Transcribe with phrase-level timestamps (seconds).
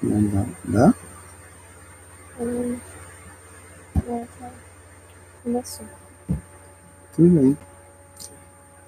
[0.00, 0.46] Não dá?
[0.64, 0.94] dá?
[2.40, 2.78] Hum,
[5.42, 5.86] começou.
[7.14, 7.58] Tudo bem.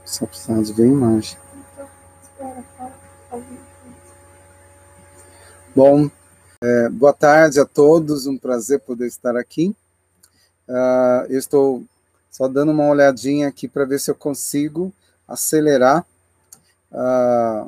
[0.04, 1.38] Só precisava de ver a imagem.
[5.74, 6.10] Bom,
[6.62, 9.74] é, boa tarde a todos, um prazer poder estar aqui.
[10.68, 11.84] Ah, eu estou
[12.30, 14.92] só dando uma olhadinha aqui para ver se eu consigo
[15.26, 16.04] acelerar.
[16.92, 17.66] Ah,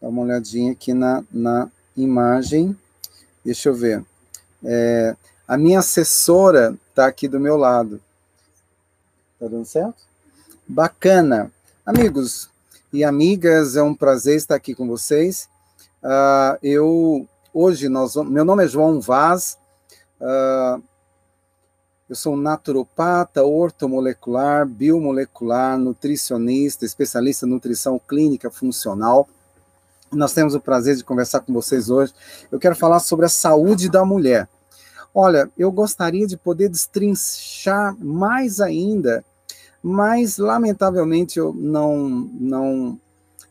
[0.00, 2.76] dá uma olhadinha aqui na, na imagem.
[3.44, 4.04] Deixa eu ver.
[4.64, 8.00] É, a minha assessora está aqui do meu lado.
[9.38, 9.96] Tá dando certo?
[10.66, 11.52] Bacana.
[11.84, 12.48] Amigos
[12.92, 15.48] e amigas, é um prazer estar aqui com vocês.
[16.02, 19.58] Uh, eu hoje nós meu nome é João Vaz.
[20.20, 20.82] Uh,
[22.14, 29.28] eu sou naturopata, ortomolecular, biomolecular, nutricionista, especialista em nutrição clínica funcional.
[30.12, 32.14] Nós temos o prazer de conversar com vocês hoje.
[32.52, 34.48] Eu quero falar sobre a saúde da mulher.
[35.12, 39.24] Olha, eu gostaria de poder destrinchar mais ainda,
[39.82, 43.00] mas lamentavelmente eu não não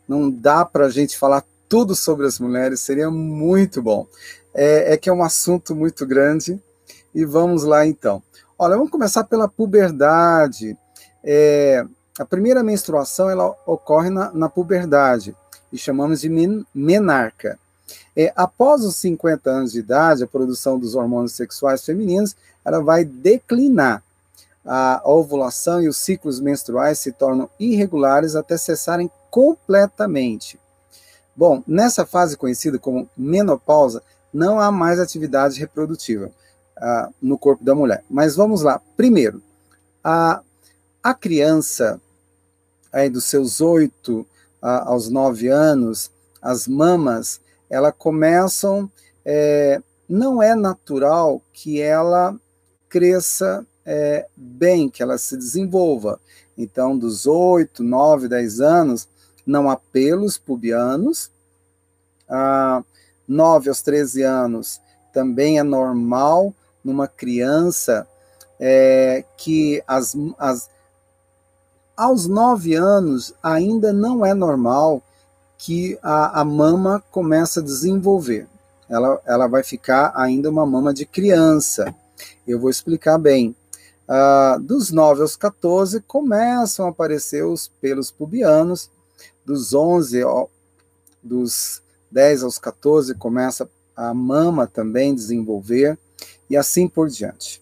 [0.07, 2.79] não dá para a gente falar tudo sobre as mulheres.
[2.79, 4.07] Seria muito bom.
[4.53, 6.57] É, é que é um assunto muito grande
[7.13, 8.23] e vamos lá então.
[8.57, 10.77] Olha, vamos começar pela puberdade.
[11.23, 11.83] É,
[12.19, 15.35] a primeira menstruação ela ocorre na, na puberdade
[15.71, 17.57] e chamamos de men menarca.
[18.15, 23.03] É, após os 50 anos de idade, a produção dos hormônios sexuais femininos ela vai
[23.03, 24.03] declinar.
[24.63, 30.59] A ovulação e os ciclos menstruais se tornam irregulares até cessarem completamente.
[31.35, 36.31] Bom, nessa fase conhecida como menopausa, não há mais atividade reprodutiva
[37.21, 38.03] no corpo da mulher.
[38.09, 38.81] Mas vamos lá.
[38.97, 39.41] Primeiro,
[40.03, 40.41] a,
[41.01, 41.99] a criança,
[42.91, 44.25] aí dos seus 8 uh,
[44.61, 48.91] aos 9 anos, as mamas elas começam,
[49.25, 52.37] é, não é natural que ela
[52.87, 56.19] cresça é, bem, que ela se desenvolva.
[56.55, 59.07] Então, dos 8, 9, 10 anos,
[59.45, 61.31] não há pelos pubianos.
[62.29, 62.83] Ah,
[63.27, 64.79] 9 aos 13 anos
[65.11, 66.53] também é normal
[66.83, 68.07] numa criança
[68.59, 70.69] é, que as, as,
[71.95, 75.01] aos 9 anos ainda não é normal
[75.57, 78.47] que a, a mama começa a desenvolver.
[78.89, 81.93] Ela, ela vai ficar ainda uma mama de criança.
[82.45, 83.55] Eu vou explicar bem.
[84.07, 88.91] Uh, dos 9 aos 14 começam a aparecer os pelos pubianos,
[89.45, 90.49] dos 11 ao,
[91.23, 95.97] dos 10 aos 14 começa a mama também desenvolver
[96.49, 97.61] e assim por diante.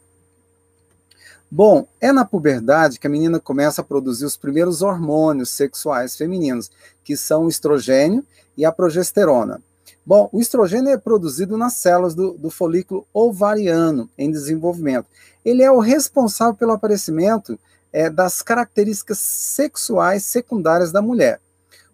[1.50, 6.72] Bom, é na puberdade que a menina começa a produzir os primeiros hormônios sexuais femininos,
[7.04, 8.26] que são o estrogênio
[8.56, 9.62] e a progesterona.
[10.06, 15.08] Bom, o estrogênio é produzido nas células do, do folículo ovariano em desenvolvimento.
[15.44, 17.60] Ele é o responsável pelo aparecimento
[17.92, 21.40] é, das características sexuais secundárias da mulher.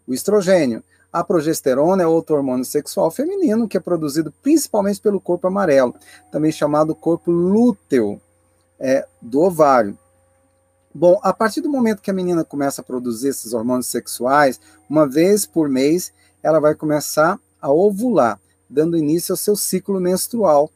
[0.05, 5.47] O estrogênio, a progesterona é outro hormônio sexual feminino que é produzido principalmente pelo corpo
[5.47, 5.95] amarelo,
[6.31, 8.21] também chamado corpo lúteo
[8.79, 9.97] é, do ovário.
[10.93, 14.59] Bom, a partir do momento que a menina começa a produzir esses hormônios sexuais,
[14.89, 20.71] uma vez por mês, ela vai começar a ovular, dando início ao seu ciclo menstrual.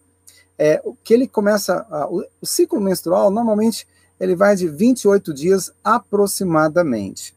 [0.57, 3.87] É, o que ele começa, a, o, o ciclo menstrual, normalmente,
[4.19, 7.35] ele vai de 28 dias aproximadamente.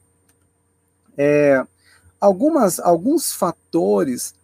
[1.17, 1.65] É,
[2.21, 4.35] algumas, alguns fatores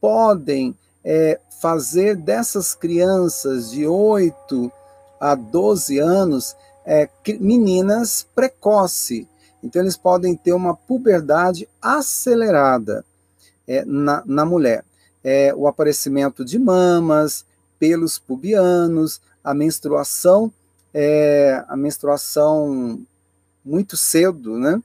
[0.00, 0.74] podem
[1.04, 4.70] é, fazer dessas crianças de 8
[5.20, 7.08] a 12 anos é,
[7.40, 9.28] meninas precoce.
[9.62, 13.04] Então, eles podem ter uma puberdade acelerada
[13.66, 14.84] é, na, na mulher.
[15.22, 17.44] É, o aparecimento de mamas,
[17.78, 20.52] pelos pubianos, a menstruação,
[20.94, 23.00] é, a menstruação
[23.64, 24.82] muito cedo, né?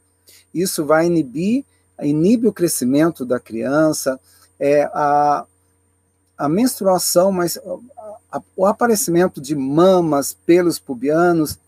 [0.53, 1.63] Isso vai inibir,
[2.01, 4.19] inibe o crescimento da criança,
[4.59, 5.45] é, a,
[6.37, 7.59] a menstruação, mas
[8.55, 11.59] o aparecimento de mamas, pelos pubianos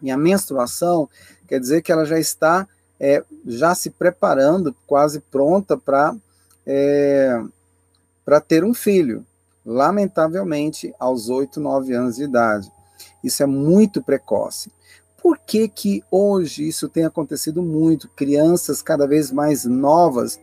[0.00, 1.08] e a menstruação
[1.46, 2.66] quer dizer que ela já está
[2.98, 6.14] é, já se preparando, quase pronta para
[6.64, 7.42] é,
[8.24, 9.26] para ter um filho,
[9.66, 12.70] lamentavelmente aos 8, 9 anos de idade.
[13.22, 14.70] Isso é muito precoce.
[15.22, 18.08] Por que, que hoje isso tem acontecido muito?
[18.08, 20.40] Crianças cada vez mais novas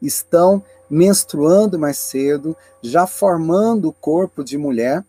[0.00, 5.04] estão menstruando mais cedo, já formando o corpo de mulher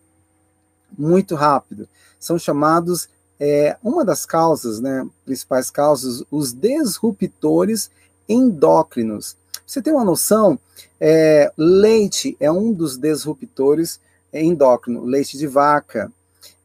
[0.96, 1.88] muito rápido.
[2.20, 3.08] São chamados
[3.40, 7.90] é, uma das causas, né, principais causas, os disruptores
[8.28, 9.36] endócrinos.
[9.66, 10.58] Você tem uma noção?
[11.00, 14.00] É, leite é um dos disruptores
[14.32, 16.12] endócrinos, leite de vaca.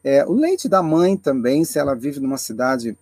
[0.02, 2.96] É, o leite da mãe também, se ela vive numa cidade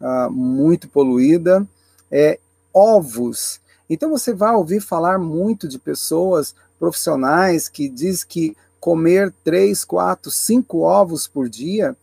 [0.00, 1.66] ah, muito poluída.
[2.10, 2.38] É,
[2.74, 3.60] ovos.
[3.88, 10.30] Então você vai ouvir falar muito de pessoas profissionais que diz que comer três, quatro,
[10.30, 11.96] cinco ovos por dia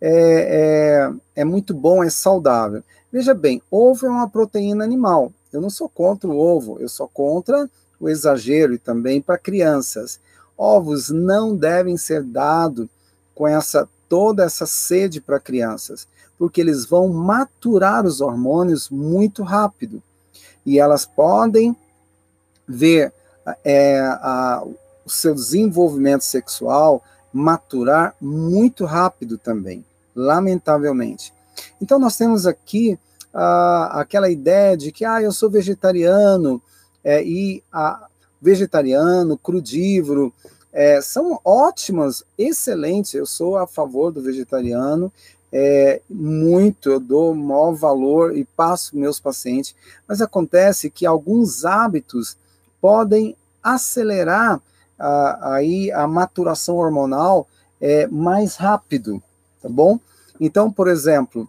[0.00, 2.82] é, é, é muito bom, é saudável.
[3.12, 5.32] Veja bem, ovo é uma proteína animal.
[5.52, 7.68] Eu não sou contra o ovo, eu sou contra
[8.00, 10.18] o exagero e também para crianças.
[10.56, 12.88] Ovos não devem ser dados
[13.42, 16.06] com essa toda essa sede para crianças,
[16.38, 20.00] porque eles vão maturar os hormônios muito rápido
[20.64, 21.74] e elas podem
[22.68, 23.12] ver
[23.64, 24.62] é, a,
[25.04, 27.02] o seu desenvolvimento sexual
[27.32, 29.84] maturar muito rápido também,
[30.14, 31.34] lamentavelmente.
[31.80, 32.96] Então nós temos aqui
[33.34, 36.62] ah, aquela ideia de que ah, eu sou vegetariano
[37.02, 38.06] é, e a,
[38.40, 40.32] vegetariano, crudívoro,
[40.72, 43.14] é, são ótimas, excelentes.
[43.14, 45.12] Eu sou a favor do vegetariano,
[45.52, 49.74] é, muito, eu dou maior valor e passo meus pacientes,
[50.08, 52.38] mas acontece que alguns hábitos
[52.80, 54.60] podem acelerar
[54.98, 57.46] a, aí a maturação hormonal
[57.78, 59.22] é, mais rápido,
[59.60, 60.00] tá bom?
[60.40, 61.48] Então, por exemplo,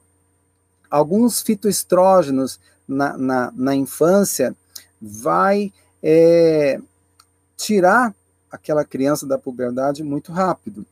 [0.91, 4.53] alguns fitoestrógenos na, na, na infância
[5.01, 5.71] vai
[6.01, 6.79] é,
[7.55, 8.13] tirar
[8.53, 10.85] aquela criança da puberdade muito rápido.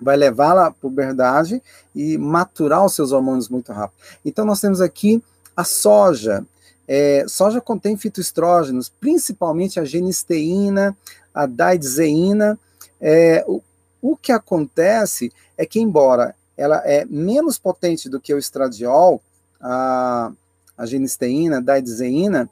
[0.00, 1.62] Vai levá-la à puberdade
[1.94, 3.98] e maturar os seus hormônios muito rápido.
[4.24, 5.22] Então, nós temos aqui
[5.54, 6.42] a soja.
[6.88, 10.96] É, soja contém fitoestrógenos, principalmente a genisteína,
[11.34, 12.58] a daidzeína.
[12.98, 13.62] É, o,
[14.00, 19.20] o que acontece é que, embora ela é menos potente do que o estradiol,
[19.60, 20.32] a,
[20.78, 22.48] a genisteína, a daidzeína,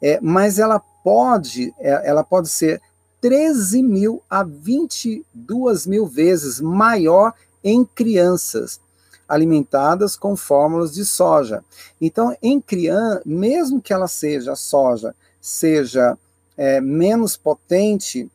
[0.00, 2.80] é, mas ela pode, é, ela pode ser
[3.22, 7.32] 13 mil a 22 mil vezes maior
[7.62, 8.80] em crianças
[9.28, 11.64] alimentadas com fórmulas de soja.
[12.00, 16.18] Então, em criança, mesmo que ela seja soja, seja
[16.56, 18.30] é, menos potente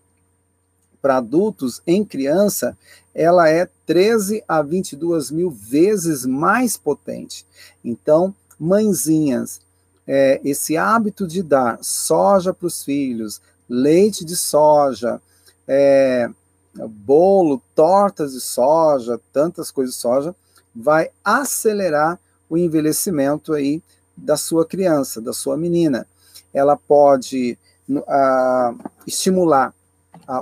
[1.02, 2.76] para adultos, em criança,
[3.14, 7.46] ela é 13 a 22 mil vezes mais potente.
[7.84, 9.60] Então, mãezinhas,
[10.08, 15.22] é, esse hábito de dar soja para os filhos, leite de soja,
[15.68, 16.30] é,
[16.76, 20.36] bolo, tortas de soja, tantas coisas de soja,
[20.76, 22.20] vai acelerar
[22.50, 23.82] o envelhecimento aí
[24.16, 26.08] da sua criança, da sua menina.
[26.54, 27.58] Ela pode
[29.06, 29.74] estimular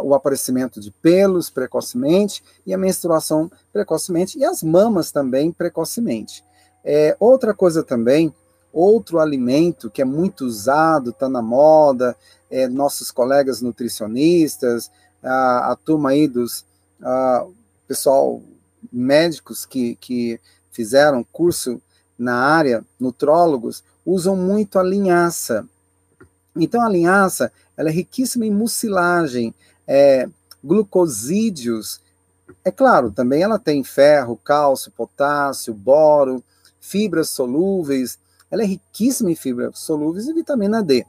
[0.01, 6.43] o aparecimento de pelos precocemente e a menstruação precocemente e as mamas também precocemente.
[6.83, 8.33] É, outra coisa também,
[8.79, 12.15] outro alimento que é muito usado, está na moda,
[12.51, 14.91] é, nossos colegas nutricionistas,
[15.23, 16.65] a, a turma aí dos
[17.01, 17.45] a,
[17.87, 18.41] pessoal
[18.91, 20.39] médicos que, que
[20.71, 21.81] fizeram curso
[22.17, 25.67] na área, nutrólogos, usam muito a linhaça.
[26.55, 29.53] Então, a linhaça ela é riquíssima em mucilagem,
[29.87, 30.27] é,
[30.63, 32.01] glucosídeos.
[32.63, 36.43] É claro, também ela tem ferro, cálcio, potássio, boro,
[36.79, 38.17] fibras solúveis.
[38.55, 41.05] Ela é riquíssima em fibras solúveis e vitamina D.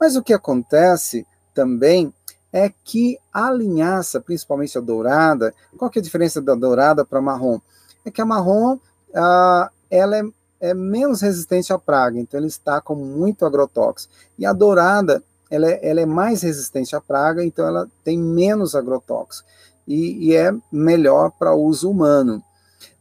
[0.00, 2.12] Mas o que acontece também
[2.50, 7.20] é que a linhaça, principalmente a dourada, qual que é a diferença da dourada para
[7.20, 7.60] marrom?
[8.06, 8.78] É que a marrom,
[9.14, 10.22] ah, ela é,
[10.60, 14.14] é, menos resistente à praga, então ela está com muito agrotóxico.
[14.38, 18.74] E a dourada, ela é, ela é mais resistente à praga, então ela tem menos
[18.74, 19.46] agrotóxico
[19.86, 22.42] e, e é melhor para uso humano.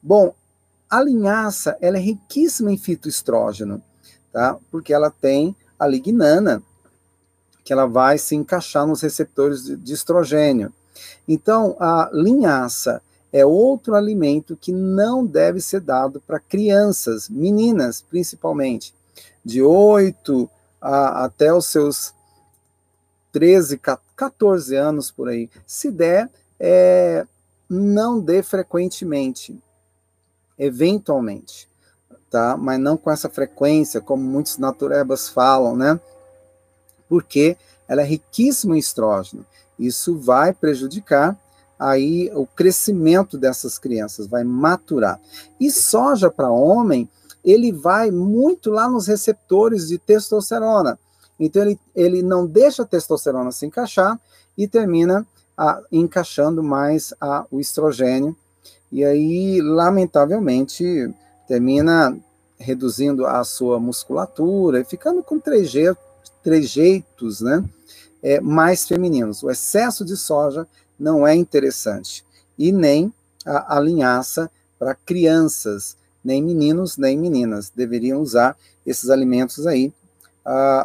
[0.04, 0.34] Bom,
[0.90, 3.82] a linhaça ela é riquíssima em fitoestrógeno,
[4.32, 4.58] tá?
[4.72, 6.62] Porque ela tem a lignana,
[7.64, 10.74] que ela vai se encaixar nos receptores de, estrogênio.
[11.28, 13.02] Então, a linhaça
[13.32, 18.96] é outro alimento que não deve ser dado para crianças, meninas principalmente,
[19.44, 20.50] de 8
[20.82, 22.14] a, até os seus
[23.34, 23.80] 13,
[24.16, 25.50] 14 anos por aí.
[25.66, 27.28] Se der, é,
[27.70, 29.62] não dê frequentemente,
[30.58, 31.68] eventualmente,
[32.30, 32.58] tá?
[32.58, 36.00] Mas não com essa frequência, como muitos naturebas falam, né?
[37.08, 39.46] Porque ela é riquíssima em estrógeno.
[39.80, 41.38] Isso vai prejudicar
[41.80, 45.20] aí o crescimento dessas crianças, vai maturar.
[45.60, 47.08] E soja para homem,
[47.44, 51.00] ele vai muito lá nos receptores de testosterona.
[51.40, 54.20] Então, ele, ele não deixa a testosterona se encaixar
[54.58, 58.36] e termina a, encaixando mais a, o estrogênio.
[58.92, 61.14] E aí, lamentavelmente,
[61.48, 62.18] termina
[62.58, 67.64] reduzindo a sua musculatura e ficando com trejeitos né,
[68.24, 69.44] é, mais femininos.
[69.44, 70.68] O excesso de soja
[71.00, 72.26] não é interessante.
[72.58, 73.14] E nem
[73.46, 77.72] a, a linhaça para crianças, nem meninos, nem meninas.
[77.76, 79.94] Deveriam usar esses alimentos aí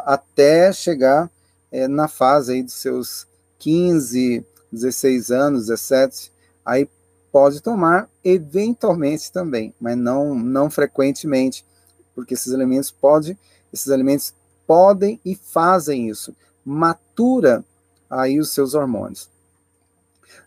[0.05, 1.31] até chegar
[1.71, 3.25] é, na fase aí dos seus
[3.59, 6.31] 15, 16 anos, 17,
[6.65, 6.87] aí
[7.33, 11.65] pode tomar eventualmente também, mas não não frequentemente,
[12.13, 13.35] porque esses alimentos pode,
[13.73, 14.35] esses alimentos
[14.67, 17.65] podem e fazem isso, matura
[18.07, 19.31] aí os seus hormônios.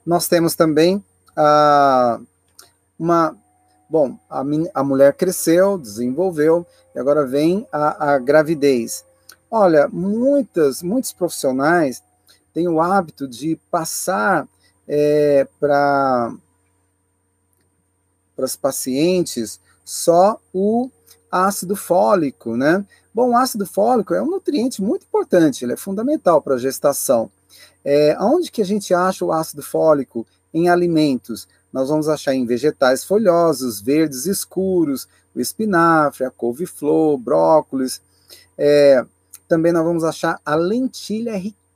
[0.07, 1.05] Nós temos também
[1.37, 2.21] ah,
[2.97, 3.37] uma
[3.91, 6.65] bom, a, a mulher cresceu, desenvolveu
[6.95, 9.05] e agora vem a, a gravidez.
[9.51, 12.01] Olha, muitas muitos profissionais
[12.55, 14.47] têm o hábito de passar
[14.87, 16.33] é, para
[18.37, 20.91] para as pacientes só o
[21.31, 22.85] ácido fólico, né?
[23.15, 27.31] Bom, o ácido fólico é um nutriente muito importante, ele é fundamental para a gestação.
[27.85, 30.27] É, onde que a gente acha o ácido fólico?
[30.53, 31.49] Em alimentos.
[31.73, 38.01] Nós vamos achar em vegetais folhosos, verdes escuros, o espinafre, a couve-flor, brócolis.
[38.57, 39.05] É,
[39.47, 41.33] também nós vamos achar a lentilha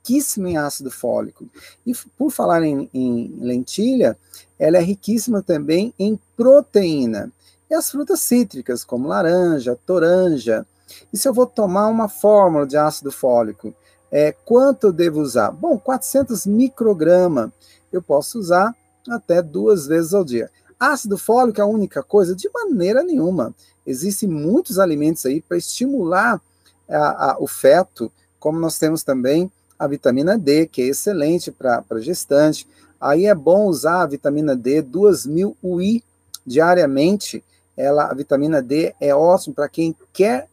[0.09, 1.45] em ácido fólico.
[1.85, 4.17] E por falar em, em lentilha,
[4.57, 7.31] ela é riquíssima também em proteína.
[7.69, 10.65] E as frutas cítricas, como laranja, toranja.
[11.13, 13.73] E se eu vou tomar uma fórmula de ácido fólico,
[14.11, 15.51] é, quanto eu devo usar?
[15.51, 17.49] Bom, 400 microgramas.
[17.91, 18.75] Eu posso usar
[19.09, 20.49] até duas vezes ao dia.
[20.79, 22.35] Ácido fólico é a única coisa?
[22.35, 23.53] De maneira nenhuma.
[23.85, 26.41] Existem muitos alimentos aí para estimular
[26.89, 31.83] a, a, o feto, como nós temos também a vitamina D, que é excelente para
[31.97, 32.67] gestante.
[32.99, 36.03] Aí é bom usar a vitamina D, 2000 UI
[36.45, 37.43] diariamente.
[37.75, 40.47] Ela, a vitamina D é ótimo para quem quer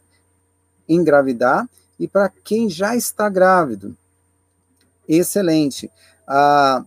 [0.88, 1.68] engravidar
[2.00, 3.94] e para quem já está grávido.
[5.06, 5.90] Excelente.
[6.26, 6.82] Ah,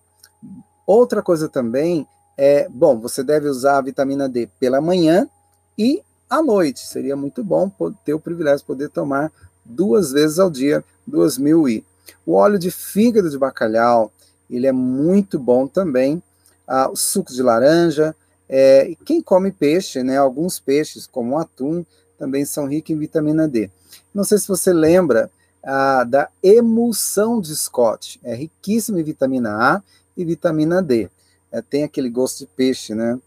[0.88, 5.30] outra coisa também é, bom, você deve usar a vitamina D pela manhã
[5.78, 6.80] e à noite.
[6.80, 7.72] Seria muito bom
[8.04, 9.32] ter o privilégio de poder tomar
[9.64, 11.91] duas vezes ao dia, 2000 UI.
[12.26, 14.12] O óleo de fígado de bacalhau,
[14.50, 16.22] ele é muito bom também.
[16.68, 18.16] Ah, o suco de laranja,
[18.48, 21.86] é, quem come peixe, né, alguns peixes, como o atum,
[22.18, 23.72] também são ricos em vitamina D.
[24.14, 25.32] Não sei se você lembra
[25.64, 29.84] ah, da emulsão de Scott, é riquíssimo em vitamina A
[30.18, 31.10] e vitamina D.
[31.52, 33.20] É, tem aquele gosto de peixe, né?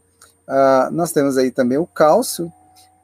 [0.47, 2.53] Ah, nós temos aí também o cálcio,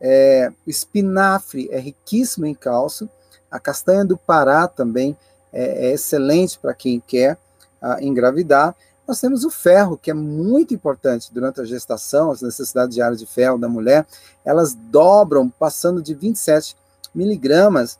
[0.00, 3.08] é, o espinafre é riquíssimo em cálcio,
[3.50, 5.16] a castanha do Pará também
[5.52, 7.38] é, é excelente para quem quer
[7.80, 8.74] a engravidar.
[9.06, 13.26] Nós temos o ferro, que é muito importante durante a gestação, as necessidades diárias de
[13.26, 14.06] ferro da mulher,
[14.44, 16.76] elas dobram, passando de 27
[17.14, 17.98] miligramas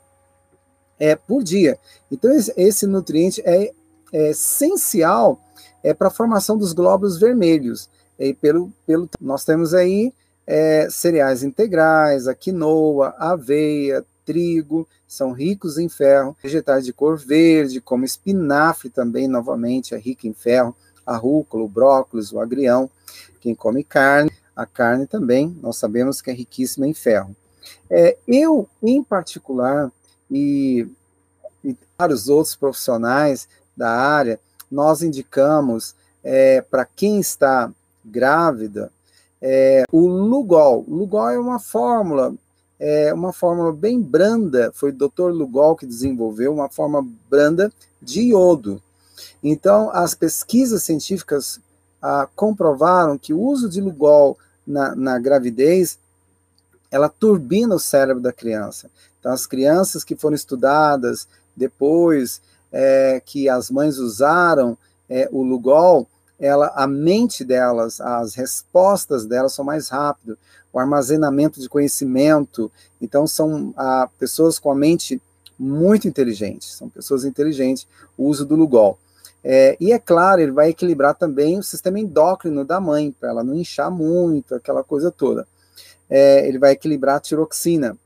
[0.97, 1.77] é, por dia.
[2.09, 3.71] Então, esse nutriente é,
[4.13, 5.39] é essencial
[5.83, 7.89] é, para a formação dos glóbulos vermelhos.
[8.17, 10.13] E pelo, pelo, nós temos aí
[10.45, 17.17] é, cereais integrais, a quinoa, a aveia, trigo, são ricos em ferro, vegetais de cor
[17.17, 20.75] verde, como espinafre também, novamente, é rico em ferro,
[21.05, 22.89] a rúcula, o brócolis, o agrião.
[23.39, 27.35] Quem come carne, a carne também, nós sabemos que é riquíssima em ferro.
[27.89, 29.91] É, eu, em particular,
[30.29, 30.87] e,
[31.63, 37.71] e vários outros profissionais da área, nós indicamos é, para quem está
[38.03, 38.91] grávida
[39.41, 40.85] é, o Lugol.
[40.87, 42.33] Lugol é uma fórmula
[42.83, 45.29] é uma fórmula bem branda, foi o Dr.
[45.29, 47.71] Lugol que desenvolveu uma forma branda
[48.01, 48.81] de iodo.
[49.43, 51.59] Então, as pesquisas científicas
[52.01, 54.35] ah, comprovaram que o uso de Lugol
[54.65, 55.99] na, na gravidez,
[56.89, 58.89] ela turbina o cérebro da criança.
[59.19, 64.75] Então, as crianças que foram estudadas depois é, que as mães usaram
[65.07, 66.07] é, o Lugol,
[66.39, 70.35] ela, a mente delas, as respostas delas são mais rápidas,
[70.71, 72.71] o armazenamento de conhecimento.
[73.01, 75.21] Então, são ah, pessoas com a mente
[75.57, 77.87] muito inteligente, são pessoas inteligentes,
[78.17, 78.97] o uso do Lugol.
[79.43, 83.43] É, e é claro, ele vai equilibrar também o sistema endócrino da mãe, para ela
[83.43, 85.47] não inchar muito, aquela coisa toda.
[86.09, 87.97] É, ele vai equilibrar a tiroxina.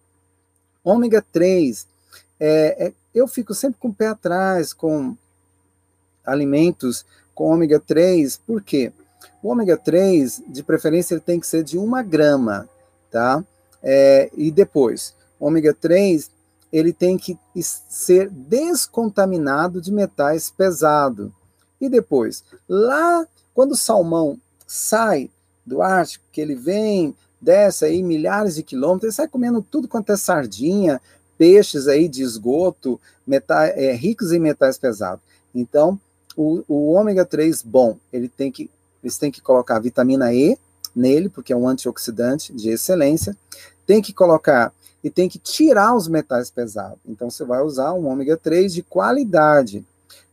[0.84, 1.88] Ômega 3,
[2.40, 5.16] é, é, eu fico sempre com o pé atrás com
[6.26, 8.92] alimentos com ômega 3, por quê?
[9.46, 12.68] O ômega 3, de preferência, ele tem que ser de uma grama,
[13.12, 13.46] tá?
[13.84, 16.32] É, e depois, ômega 3,
[16.74, 21.30] ele tem que ser descontaminado de metais pesados.
[21.80, 24.36] E depois, lá, quando o salmão
[24.66, 25.30] sai
[25.64, 30.12] do Ártico, que ele vem, desce aí milhares de quilômetros, ele sai comendo tudo quanto
[30.12, 31.00] é sardinha,
[31.38, 35.24] peixes aí de esgoto, metais, é, ricos em metais pesados.
[35.54, 36.00] Então,
[36.36, 38.72] o, o ômega 3 bom, ele tem que,
[39.06, 40.58] eles têm que colocar vitamina E
[40.96, 43.38] nele, porque é um antioxidante de excelência,
[43.86, 46.98] tem que colocar e tem que tirar os metais pesados.
[47.06, 49.86] Então, você vai usar um ômega 3 de qualidade.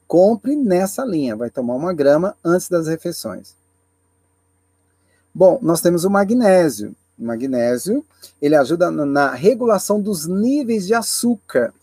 [0.08, 3.54] Compre nessa linha, vai tomar uma grama antes das refeições.
[5.34, 6.94] Bom, nós temos o magnésio.
[7.18, 8.02] O magnésio,
[8.40, 11.74] ele ajuda na regulação dos níveis de açúcar.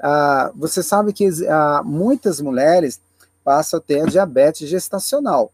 [0.00, 3.00] Ah, você sabe que ah, muitas mulheres
[3.42, 5.50] passam a ter diabetes gestacional.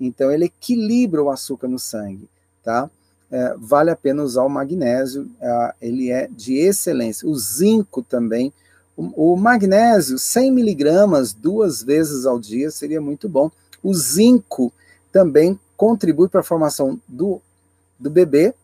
[0.00, 2.28] Então, ele equilibra o açúcar no sangue,
[2.64, 2.90] tá?
[3.30, 7.28] É, vale a pena usar o magnésio, é, ele é de excelência.
[7.28, 8.52] O zinco também.
[8.96, 13.50] O, o magnésio, 100 miligramas duas vezes ao dia seria muito bom.
[13.82, 14.72] O zinco
[15.12, 17.40] também contribui para a formação do,
[17.98, 18.54] do bebê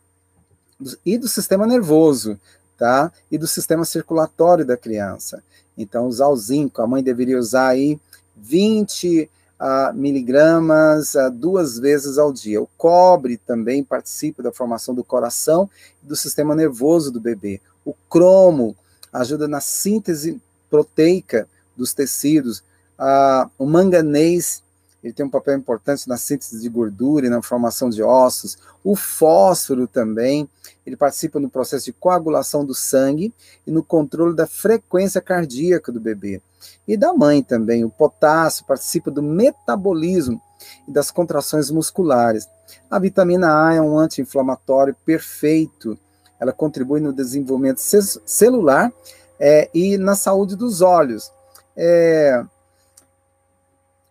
[1.04, 2.38] e do sistema nervoso,
[2.76, 3.12] tá?
[3.30, 5.42] E do sistema circulatório da criança.
[5.78, 8.00] Então, usar o zinco, a mãe deveria usar aí
[8.36, 12.60] 20 uh, miligramas uh, duas vezes ao dia.
[12.60, 15.68] O cobre também participa da formação do coração
[16.02, 17.60] e do sistema nervoso do bebê.
[17.84, 18.76] O cromo
[19.12, 22.60] ajuda na síntese proteica dos tecidos.
[22.98, 24.62] Uh, o manganês
[25.06, 28.58] ele tem um papel importante na síntese de gordura e na formação de ossos.
[28.82, 30.48] O fósforo também,
[30.84, 33.32] ele participa no processo de coagulação do sangue
[33.64, 36.42] e no controle da frequência cardíaca do bebê.
[36.88, 37.84] E da mãe também.
[37.84, 40.42] O potássio participa do metabolismo
[40.88, 42.48] e das contrações musculares.
[42.90, 45.96] A vitamina A é um anti-inflamatório perfeito.
[46.40, 48.92] Ela contribui no desenvolvimento celular
[49.38, 51.30] é, e na saúde dos olhos.
[51.76, 52.44] É,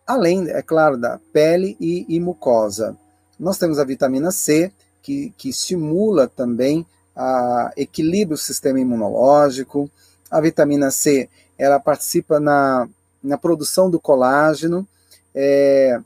[0.06, 2.98] além, é claro, da pele e, e mucosa.
[3.40, 4.72] Nós temos a vitamina C,
[5.02, 6.86] que, que estimula também
[7.16, 9.90] a equilíbrio do sistema imunológico.
[10.30, 12.88] A vitamina C, ela participa na,
[13.24, 14.88] na produção do colágeno,
[15.34, 16.00] é,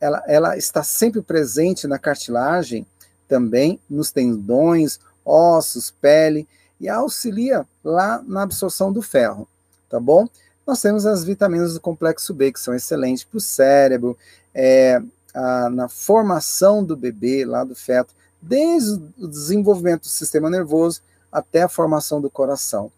[0.00, 2.86] ela, ela está sempre presente na cartilagem,
[3.28, 6.46] também nos tendões, ossos, pele,
[6.80, 9.48] e auxilia lá na absorção do ferro,
[9.88, 10.28] tá bom?
[10.66, 14.18] Nós temos as vitaminas do complexo B, que são excelentes para o cérebro,
[14.52, 15.00] é,
[15.32, 21.62] a, na formação do bebê, lá do feto, desde o desenvolvimento do sistema nervoso até
[21.62, 22.90] a formação do coração.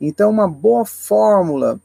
[0.00, 1.80] Então, uma boa fórmula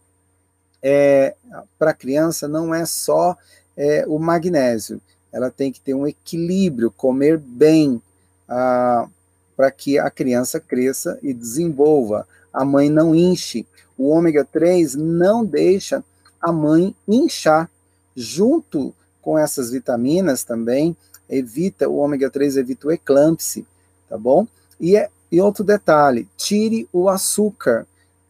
[0.82, 1.36] é,
[1.80, 3.36] para a criança não é só
[3.76, 8.00] é, o magnésio, ela tem que ter um equilíbrio, comer bem,
[8.46, 12.28] para que a criança cresça e desenvolva.
[12.54, 13.66] A mãe não enche
[13.98, 16.04] o ômega 3 não deixa
[16.42, 17.70] a mãe inchar.
[18.16, 20.96] Junto com essas vitaminas também,
[21.30, 23.66] evita, o ômega 3 evita o eclâmpsia,
[24.10, 24.48] tá bom?
[24.80, 27.88] E, é, e outro detalhe, tire o açúcar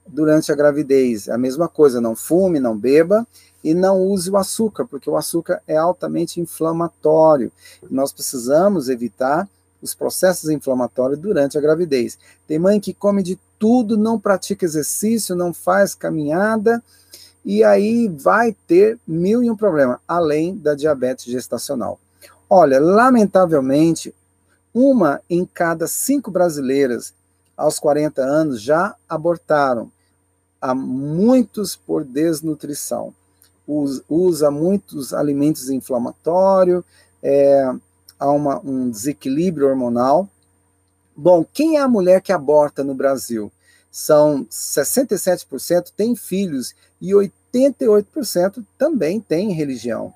[0.08, 1.28] durante a gravidez.
[1.28, 3.28] A mesma coisa, não fume, não beba
[3.64, 7.52] e não use o açúcar, porque o açúcar é altamente inflamatório.
[7.90, 9.50] Nós precisamos evitar
[9.84, 12.18] os processos inflamatórios durante a gravidez.
[12.48, 16.82] Tem mãe que come de tudo, não pratica exercício, não faz caminhada,
[17.46, 22.00] e aí vai ter mil e um problema, além da diabetes gestacional.
[22.50, 24.16] Olha, lamentavelmente,
[24.74, 27.14] uma em cada cinco brasileiras
[27.56, 29.92] aos 40 anos já abortaram.
[30.62, 33.14] Há muitos por desnutrição.
[34.10, 36.84] Usa muitos alimentos inflamatórios,
[37.22, 37.74] é,
[38.24, 40.30] há uma, um desequilíbrio hormonal.
[41.16, 43.52] Bom, quem é a mulher que aborta no Brasil?
[43.92, 50.14] São 67% têm filhos e 88% também têm religião.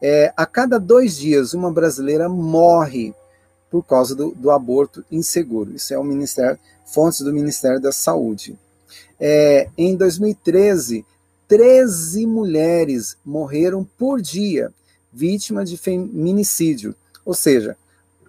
[0.00, 3.14] É, a cada dois dias, uma brasileira morre
[3.70, 5.74] por causa do, do aborto inseguro.
[5.74, 8.58] Isso é o Ministério, fontes do Ministério da Saúde.
[9.20, 11.04] É, em 2013,
[11.46, 14.72] 13 mulheres morreram por dia
[15.12, 17.76] vítimas de feminicídio ou seja,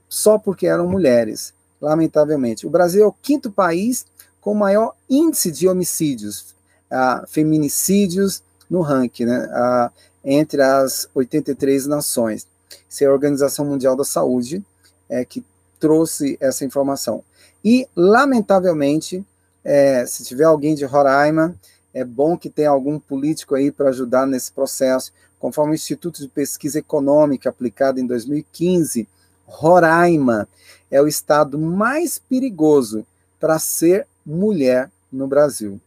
[0.07, 2.67] só porque eram mulheres, lamentavelmente.
[2.67, 4.05] O Brasil é o quinto país
[4.39, 6.55] com maior índice de homicídios,
[6.91, 9.91] uh, feminicídios no ranking, né, uh,
[10.23, 12.45] entre as 83 nações.
[12.89, 14.63] Isso é a Organização Mundial da Saúde
[15.09, 15.43] é, que
[15.79, 17.23] trouxe essa informação.
[17.63, 19.25] E, lamentavelmente,
[19.63, 21.55] é, se tiver alguém de Roraima,
[21.93, 25.11] é bom que tenha algum político aí para ajudar nesse processo,
[25.43, 29.05] Conforme o Instituto de Pesquisa Econômica aplicado em 2015,
[29.45, 30.47] Roraima
[30.89, 33.05] é o estado mais perigoso
[33.41, 35.81] para ser mulher no Brasil.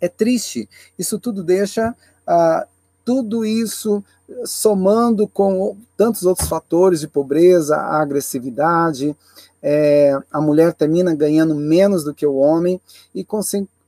[0.00, 1.94] É triste, isso tudo deixa
[2.26, 2.66] ah,
[3.04, 4.02] tudo isso
[4.44, 9.16] somando com tantos outros fatores de pobreza, a agressividade,
[9.62, 12.80] é, a mulher termina ganhando menos do que o homem,
[13.14, 13.24] e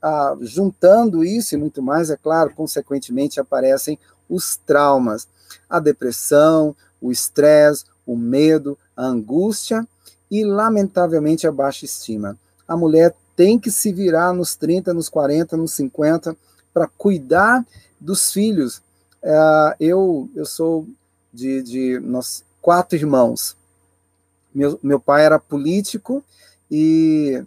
[0.01, 5.27] ah, juntando isso e muito mais, é claro, consequentemente aparecem os traumas,
[5.69, 9.87] a depressão, o estresse, o medo, a angústia
[10.29, 12.37] e, lamentavelmente, a baixa estima.
[12.67, 16.35] A mulher tem que se virar nos 30, nos 40, nos 50
[16.73, 17.65] para cuidar
[17.99, 18.81] dos filhos.
[19.21, 20.87] É, eu, eu sou
[21.31, 23.55] de, de nós, quatro irmãos.
[24.53, 26.23] Meu, meu pai era político
[26.69, 27.43] e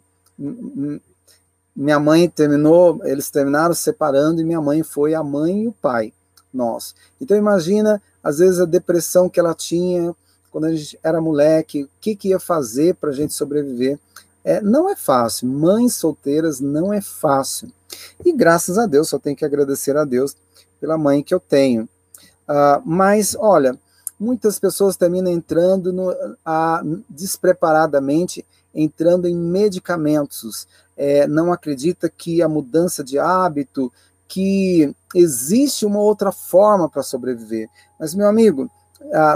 [1.74, 6.12] minha mãe terminou, eles terminaram separando e minha mãe foi a mãe e o pai
[6.56, 6.94] nosso.
[7.20, 10.14] Então imagina, às vezes, a depressão que ela tinha
[10.50, 13.98] quando a gente era moleque, o que, que ia fazer para a gente sobreviver.
[14.42, 17.70] É, não é fácil, mães solteiras não é fácil.
[18.24, 20.34] E graças a Deus, só tenho que agradecer a Deus
[20.80, 21.82] pela mãe que eu tenho.
[22.48, 23.78] Uh, mas, olha,
[24.18, 26.14] muitas pessoas terminam entrando no,
[27.10, 30.66] despreparadamente, entrando em medicamentos.
[30.96, 33.92] É, não acredita que a mudança de hábito,
[34.28, 37.68] que existe uma outra forma para sobreviver.
[37.98, 38.70] Mas, meu amigo,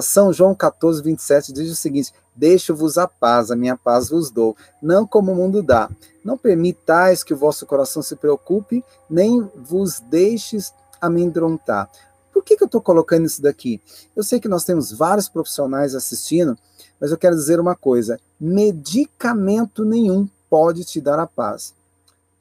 [0.03, 4.57] São João 14, 27 diz o seguinte: Deixo-vos a paz, a minha paz vos dou,
[4.83, 5.90] não como o mundo dá.
[6.24, 11.90] Não permitais que o vosso coração se preocupe, nem vos deixes amedrontar.
[12.33, 13.81] Por que, que eu estou colocando isso daqui?
[14.14, 16.57] Eu sei que nós temos vários profissionais assistindo,
[17.00, 21.74] mas eu quero dizer uma coisa: medicamento nenhum pode te dar a paz,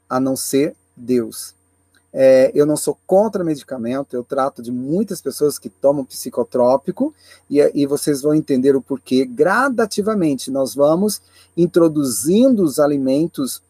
[0.10, 1.59] a não ser Deus.
[2.12, 7.14] É, eu não sou contra medicamento, eu trato de muitas pessoas que tomam psicotrópico
[7.50, 9.26] e, e vocês vão entender o porquê.
[9.26, 11.22] Gradativamente, nós vamos
[11.56, 13.62] introduzindo os alimentos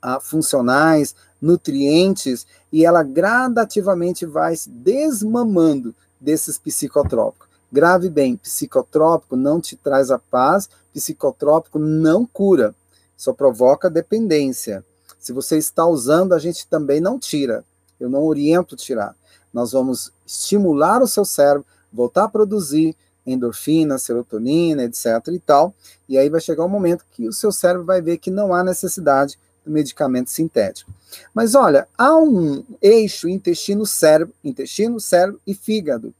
[0.00, 7.48] ah, funcionais, nutrientes, e ela gradativamente vai se desmamando desses psicotrópicos.
[7.70, 12.74] Grave bem, psicotrópico não te traz a paz, psicotrópico não cura,
[13.16, 14.84] só provoca dependência.
[15.18, 17.64] Se você está usando, a gente também não tira.
[17.98, 19.14] Eu não oriento tirar.
[19.52, 25.06] Nós vamos estimular o seu cérebro, voltar a produzir endorfina, serotonina, etc.
[25.32, 25.74] e tal.
[26.08, 28.62] E aí vai chegar um momento que o seu cérebro vai ver que não há
[28.64, 30.90] necessidade do medicamento sintético.
[31.34, 36.14] Mas olha, há um eixo intestino-cérebro, intestino, cérebro e fígado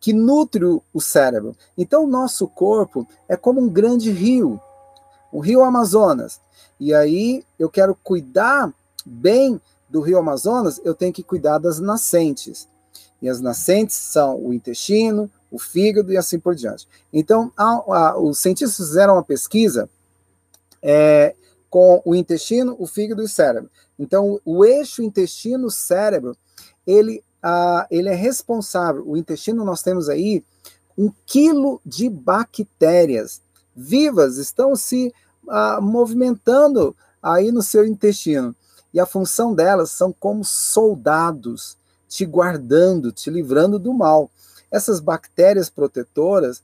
[0.00, 1.56] que nutre o cérebro.
[1.76, 4.60] Então, o nosso corpo é como um grande rio,
[5.32, 6.40] o rio Amazonas.
[6.78, 8.72] E aí eu quero cuidar
[9.04, 12.68] bem do rio Amazonas, eu tenho que cuidar das nascentes.
[13.20, 16.86] E as nascentes são o intestino, o fígado e assim por diante.
[17.12, 19.88] Então, a, a, os cientistas fizeram uma pesquisa
[20.82, 21.34] é,
[21.70, 23.70] com o intestino, o fígado e o cérebro.
[23.98, 26.36] Então, o eixo intestino-cérebro,
[26.86, 27.22] ele,
[27.90, 29.02] ele é responsável.
[29.06, 30.44] O intestino, nós temos aí
[30.96, 33.40] um quilo de bactérias
[33.74, 35.12] vivas, estão se
[35.80, 38.54] movimentando aí no seu intestino.
[38.92, 41.76] E a função delas são como soldados,
[42.08, 44.30] te guardando, te livrando do mal.
[44.70, 46.62] Essas bactérias protetoras,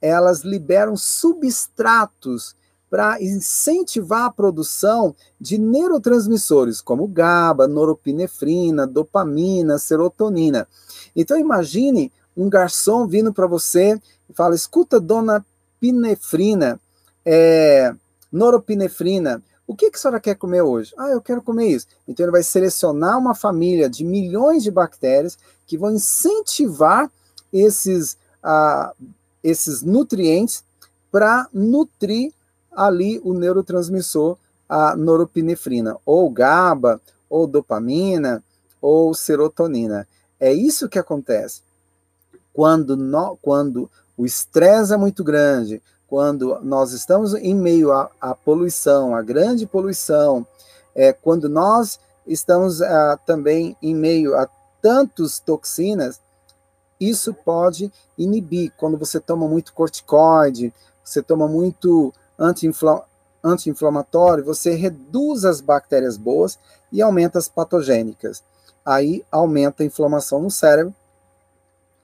[0.00, 2.54] elas liberam substratos
[2.88, 10.66] para incentivar a produção de neurotransmissores como GABA, noropinefrina, dopamina, serotonina.
[11.14, 15.44] Então imagine um garçom vindo para você e fala: "Escuta, dona
[15.80, 16.80] pinefrina,
[17.24, 17.94] é,
[18.32, 19.42] noropinefrina.
[19.66, 20.92] O que, que a senhora quer comer hoje?
[20.96, 21.86] Ah, eu quero comer isso.
[22.06, 25.36] Então ele vai selecionar uma família de milhões de bactérias
[25.66, 27.10] que vão incentivar
[27.52, 28.92] esses, ah,
[29.42, 30.64] esses nutrientes
[31.10, 32.32] para nutrir
[32.70, 34.36] ali o neurotransmissor,
[34.68, 38.42] a noropinefrina, ou GABA, ou dopamina,
[38.80, 40.06] ou serotonina.
[40.38, 41.62] É isso que acontece.
[42.52, 48.34] Quando, no, quando o estresse é muito grande, quando nós estamos em meio à, à
[48.34, 50.46] poluição, à grande poluição,
[50.94, 54.48] é, quando nós estamos ah, também em meio a
[54.80, 56.20] tantas toxinas,
[57.00, 58.72] isso pode inibir.
[58.76, 60.72] Quando você toma muito corticoide,
[61.04, 66.58] você toma muito anti-inflamatório, você reduz as bactérias boas
[66.90, 68.42] e aumenta as patogênicas.
[68.84, 70.94] Aí aumenta a inflamação no cérebro,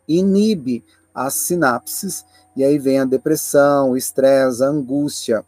[0.06, 0.84] inibe
[1.14, 2.24] as sinapses
[2.56, 5.44] e aí vem a depressão, o estresse, a angústia.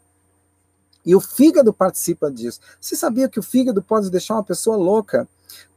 [1.05, 2.59] E o fígado participa disso.
[2.81, 5.27] Você sabia que o fígado pode deixar uma pessoa louca?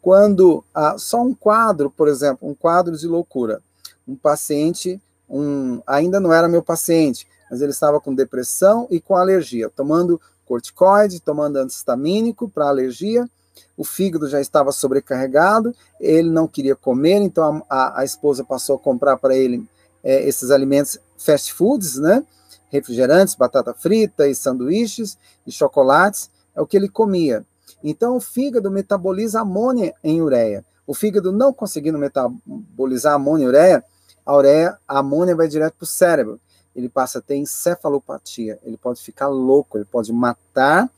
[0.00, 3.60] Quando ah, só um quadro, por exemplo, um quadro de loucura.
[4.06, 9.14] Um paciente, um, ainda não era meu paciente, mas ele estava com depressão e com
[9.14, 13.28] alergia, tomando corticoide, tomando antistamínico para alergia,
[13.76, 18.76] o fígado já estava sobrecarregado, ele não queria comer, então a, a, a esposa passou
[18.76, 19.68] a comprar para ele
[20.02, 22.24] é, esses alimentos fast foods, né?
[22.70, 27.44] Refrigerantes, batata frita e sanduíches e chocolates, é o que ele comia.
[27.82, 30.64] Então o fígado metaboliza amônia em ureia.
[30.86, 33.84] O fígado não conseguindo metabolizar amônia e ureia,
[34.24, 36.40] a ureia, a amônia vai direto para o cérebro.
[36.74, 40.88] Ele passa a ter encefalopatia, ele pode ficar louco, ele pode matar,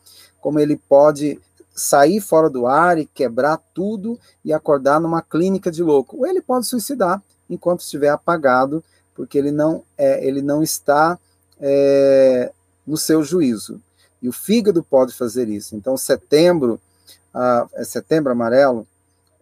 [0.41, 1.41] como ele pode
[1.75, 6.19] sair fora do ar e quebrar tudo e acordar numa clínica de louco.
[6.19, 8.83] Ou ele pode suicidar enquanto estiver apagado,
[9.15, 11.19] porque ele não, é, ele não está
[11.61, 12.53] é,
[12.87, 13.81] no seu juízo.
[14.23, 15.75] E o fígado pode fazer isso.
[15.75, 16.81] Então, setembro,
[17.33, 18.87] ah, é setembro amarelo,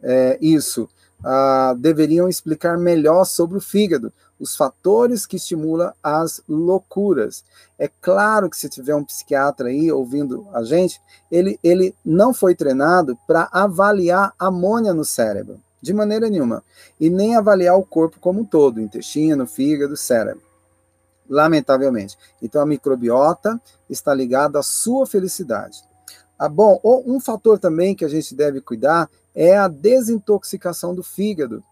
[0.03, 0.89] é, isso,
[1.25, 7.45] ah, deveriam explicar melhor sobre o fígado, os fatores que estimulam as loucuras.
[7.79, 11.01] É claro que se tiver um psiquiatra aí ouvindo a gente,
[11.31, 16.63] ele, ele não foi treinado para avaliar amônia no cérebro, de maneira nenhuma,
[16.99, 20.43] e nem avaliar o corpo como um todo, intestino, fígado, cérebro.
[21.29, 22.17] Lamentavelmente.
[22.41, 25.83] Então a microbiota está ligada à sua felicidade.
[26.39, 31.63] Ah, bom, um fator também que a gente deve cuidar é a desintoxicação do fígado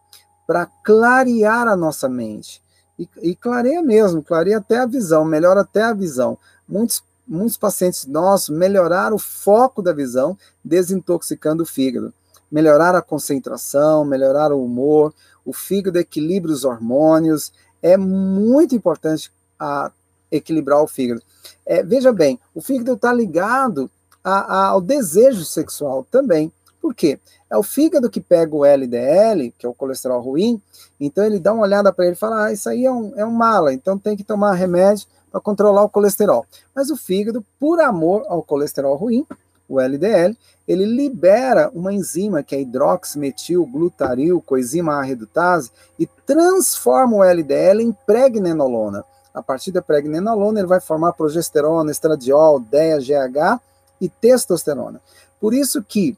[0.47, 2.63] para clarear a nossa mente.
[2.99, 6.39] E, e, clareia mesmo, clareia até a visão, melhora até a visão.
[6.67, 12.13] Muitos, muitos pacientes nossos melhoraram o foco da visão, desintoxicando o fígado.
[12.51, 15.13] Melhorar a concentração, melhorar o humor,
[15.45, 17.53] o fígado equilibra os hormônios.
[17.83, 19.91] É muito importante a,
[20.31, 21.23] equilibrar o fígado.
[21.65, 23.91] É, veja bem, o fígado está ligado
[24.23, 26.53] a, a, ao desejo sexual também.
[26.81, 27.19] Por quê?
[27.51, 30.61] É o fígado que pega o LDL, que é o colesterol ruim,
[31.01, 33.25] então ele dá uma olhada para ele e fala: ah, isso aí é um, é
[33.25, 36.47] um mala, então tem que tomar remédio para controlar o colesterol.
[36.75, 39.27] Mas o fígado, por amor ao colesterol ruim,
[39.69, 47.25] o LDL, ele libera uma enzima que é hidroximetilglutaril coenzima A redutase e transforma o
[47.25, 49.05] LDL em pregnenolona.
[49.33, 53.61] A partir da pregnenolona, ele vai formar progesterona, estradiol, DEA, GH
[54.01, 55.01] e testosterona.
[55.41, 56.17] Por isso que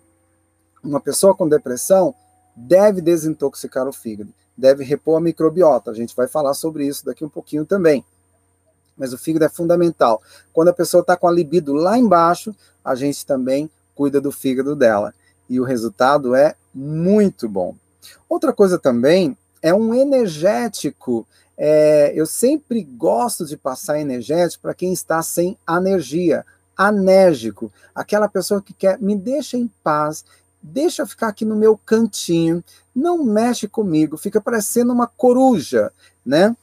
[0.83, 2.15] uma pessoa com depressão
[2.55, 5.91] deve desintoxicar o fígado, deve repor a microbiota.
[5.91, 8.05] A gente vai falar sobre isso daqui um pouquinho também.
[8.99, 10.21] Mas o fígado é fundamental.
[10.53, 14.75] Quando a pessoa está com a libido lá embaixo, a gente também cuida do fígado
[14.75, 15.15] dela.
[15.49, 17.75] E o resultado é muito bom.
[18.29, 21.27] Outra coisa também é um energético.
[21.57, 26.45] É, eu sempre gosto de passar energético para quem está sem energia,
[26.77, 30.25] anérgico, aquela pessoa que quer me deixa em paz,
[30.63, 32.63] deixa eu ficar aqui no meu cantinho,
[32.95, 35.93] não mexe comigo, fica parecendo uma coruja,
[36.25, 36.57] né?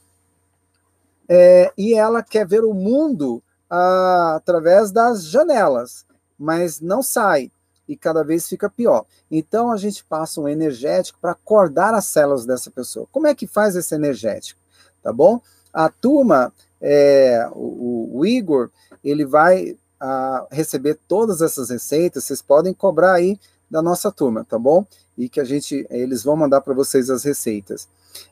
[1.28, 6.06] É, e ela quer ver o mundo ah, através das janelas,
[6.38, 7.52] mas não sai
[7.88, 9.06] e cada vez fica pior.
[9.30, 13.08] Então a gente passa um energético para acordar as células dessa pessoa.
[13.12, 14.60] Como é que faz esse energético?
[15.02, 15.40] Tá bom?
[15.74, 18.70] A turma, é, o, o, Igor,
[19.04, 22.24] ele vai ah, receber todas essas receitas.
[22.24, 24.86] Vocês podem cobrar aí da nossa turma, tá bom?
[25.18, 27.88] E que a gente, eles vão mandar para vocês as receitas.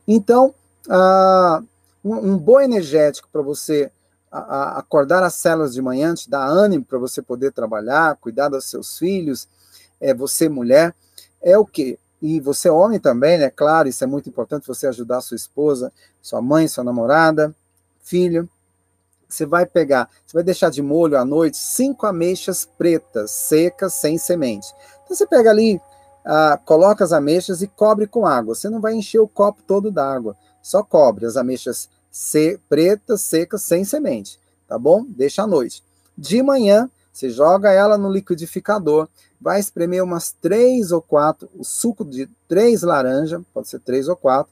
[0.07, 0.53] Então,
[0.87, 1.65] uh,
[2.03, 3.91] um, um bom energético para você
[4.31, 8.49] a, a acordar as células de manhã, te dar ânimo para você poder trabalhar, cuidar
[8.49, 9.47] dos seus filhos,
[10.01, 10.93] é você mulher,
[11.41, 11.97] é o quê?
[12.21, 13.49] E você homem também, né?
[13.49, 17.53] Claro, isso é muito importante, você ajudar sua esposa, sua mãe, sua namorada,
[18.01, 18.49] filho.
[19.27, 24.17] Você vai pegar, você vai deixar de molho à noite cinco ameixas pretas, secas, sem
[24.17, 24.67] semente.
[25.03, 25.81] Então você pega ali,
[26.23, 28.55] ah, coloca as ameixas e cobre com água.
[28.55, 33.61] Você não vai encher o copo todo d'água, só cobre as ameixas se, pretas, secas,
[33.61, 35.05] sem semente, tá bom?
[35.07, 35.83] Deixa à noite.
[36.17, 39.07] De manhã, você joga ela no liquidificador,
[39.39, 44.15] vai espremer umas três ou quatro, o suco de três laranjas, pode ser três ou
[44.15, 44.51] quatro,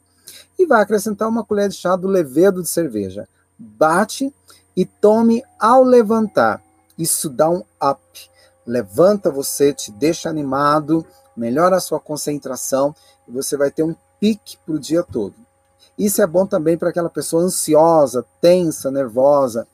[0.60, 3.28] e vai acrescentar uma colher de chá do levedo de cerveja.
[3.58, 4.32] Bate
[4.76, 6.62] e tome ao levantar.
[6.97, 8.32] Isso dá um up
[8.65, 12.95] levanta você, te deixa animado, melhora a sua concentração
[13.28, 15.34] e você vai ter um pique para o dia todo.
[16.01, 19.67] Isso é bom também para aquela pessoa ansiosa, tensa, nervosa.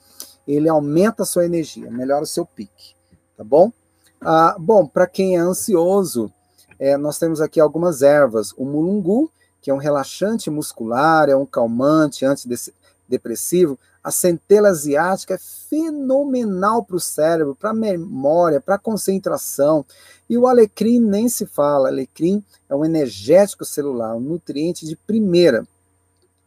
[0.46, 2.96] Ele aumenta a sua energia, melhora o seu pique,
[3.38, 3.72] tá bom?
[4.20, 6.30] Ah, bom, para quem é ansioso,
[6.78, 8.52] é, nós temos aqui algumas ervas.
[8.58, 13.80] O mulungu, que é um relaxante muscular, é um calmante, antidepressivo.
[14.04, 19.86] A centela asiática é fenomenal para o cérebro, para a memória, para a concentração.
[20.30, 21.88] E o alecrim nem se fala.
[21.88, 25.66] Alecrim é um energético celular, um nutriente de primeira.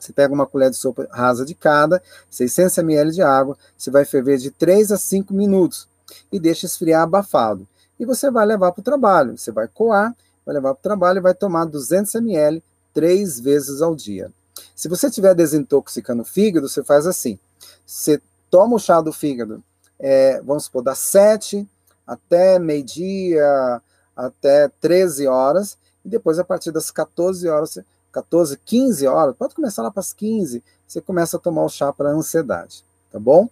[0.00, 4.04] Você pega uma colher de sopa rasa de cada, 600 ml de água, você vai
[4.04, 5.86] ferver de 3 a 5 minutos
[6.32, 7.68] e deixa esfriar abafado.
[7.98, 9.36] e você vai levar para o trabalho.
[9.36, 12.62] Você vai coar, vai levar para o trabalho e vai tomar 200 ml
[12.94, 14.32] três vezes ao dia.
[14.74, 17.38] Se você estiver desintoxicando o fígado, você faz assim:
[17.84, 19.62] você toma o chá do fígado,
[19.98, 21.68] é, vamos supor, das 7
[22.06, 23.82] até meio-dia,
[24.16, 27.78] até 13 horas, e depois a partir das 14 horas,
[28.12, 31.92] 14, 15 horas, pode começar lá para as 15, você começa a tomar o chá
[31.92, 33.48] para ansiedade, tá bom?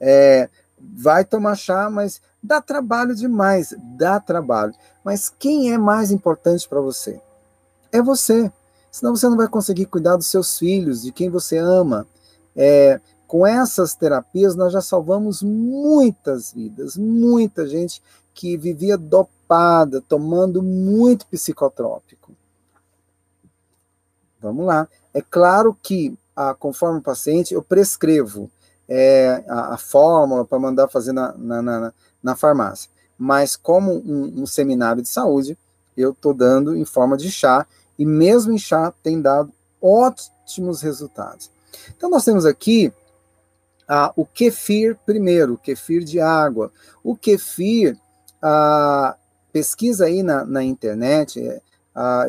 [0.00, 4.74] É, vai tomar chá, mas dá trabalho demais, dá trabalho.
[5.04, 7.20] Mas quem é mais importante para você?
[7.92, 8.50] É você.
[8.90, 12.06] Senão você não vai conseguir cuidar dos seus filhos, de quem você ama.
[12.56, 18.02] É, com essas terapias, nós já salvamos muitas vidas, muita gente
[18.34, 22.32] que vivia dopada, tomando muito psicotrópico.
[24.40, 24.88] Vamos lá.
[25.12, 28.50] É claro que, ah, conforme o paciente, eu prescrevo
[28.88, 32.90] é, a, a, fórmula para mandar fazer na, na, na, na, farmácia.
[33.18, 35.56] Mas, como um, um seminário de saúde,
[35.96, 37.66] eu estou dando em forma de chá,
[37.98, 41.50] e mesmo em chá tem dado ótimos resultados.
[41.96, 42.92] Então, nós temos aqui
[43.86, 46.72] ah, o kefir primeiro, o kefir de água.
[47.02, 47.98] O kefir,
[48.40, 49.16] ah,
[49.52, 51.60] pesquisa aí na, na internet, é,
[51.94, 52.26] ah,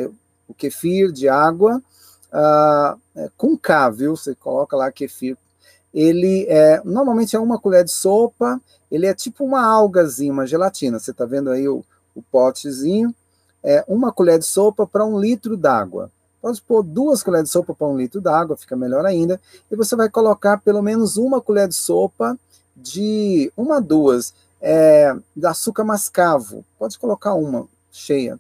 [0.48, 1.82] o kefir de água
[2.32, 4.16] ah, é, com K, viu?
[4.16, 5.38] Você coloca lá kefir.
[5.94, 11.00] Ele é, normalmente é uma colher de sopa, ele é tipo uma algazinha, uma gelatina.
[11.00, 11.84] Você está vendo aí o,
[12.16, 13.14] o potezinho?
[13.64, 16.10] É uma colher de sopa para um litro d'água.
[16.42, 19.40] Pode pôr duas colheres de sopa para um litro d'água, fica melhor ainda.
[19.70, 22.38] E você vai colocar pelo menos uma colher de sopa
[22.76, 26.66] de uma, duas, é, de açúcar mascavo.
[26.80, 28.40] Pode colocar uma cheia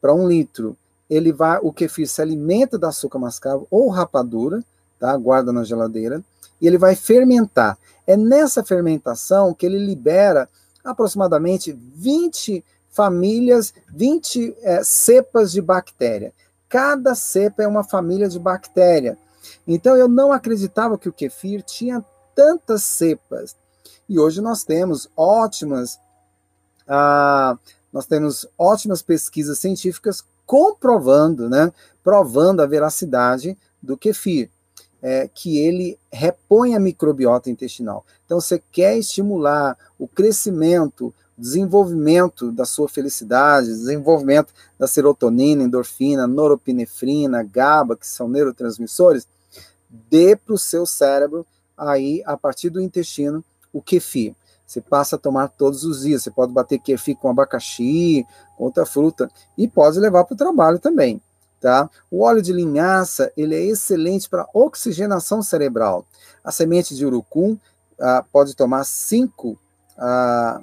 [0.00, 0.76] para um litro.
[1.08, 4.62] Ele vai, o kefir se alimenta da açúcar mascavo ou rapadura,
[4.98, 5.16] tá?
[5.16, 6.22] Guarda na geladeira
[6.60, 7.78] e ele vai fermentar.
[8.06, 10.48] É nessa fermentação que ele libera
[10.84, 16.32] aproximadamente 20 famílias, 20 é, cepas de bactéria.
[16.68, 19.16] Cada cepa é uma família de bactéria.
[19.66, 23.56] Então eu não acreditava que o kefir tinha tantas cepas.
[24.08, 25.98] E hoje nós temos ótimas,
[26.86, 27.56] ah,
[27.92, 31.70] nós temos ótimas pesquisas científicas comprovando, né,
[32.02, 34.48] provando a veracidade do kefir,
[35.02, 38.02] é, que ele repõe a microbiota intestinal.
[38.24, 47.42] Então, você quer estimular o crescimento, desenvolvimento da sua felicidade, desenvolvimento da serotonina, endorfina, noropinefrina,
[47.42, 49.28] GABA, que são neurotransmissores,
[50.08, 54.34] dê para o seu cérebro aí, a partir do intestino, o kefir.
[54.68, 56.22] Você passa a tomar todos os dias.
[56.22, 60.78] Você pode bater kefir com abacaxi, com outra fruta, e pode levar para o trabalho
[60.78, 61.22] também.
[61.58, 61.88] Tá?
[62.10, 66.04] O óleo de linhaça ele é excelente para oxigenação cerebral.
[66.44, 67.56] A semente de urucum
[67.98, 69.58] ah, pode tomar 5
[69.96, 70.60] ah,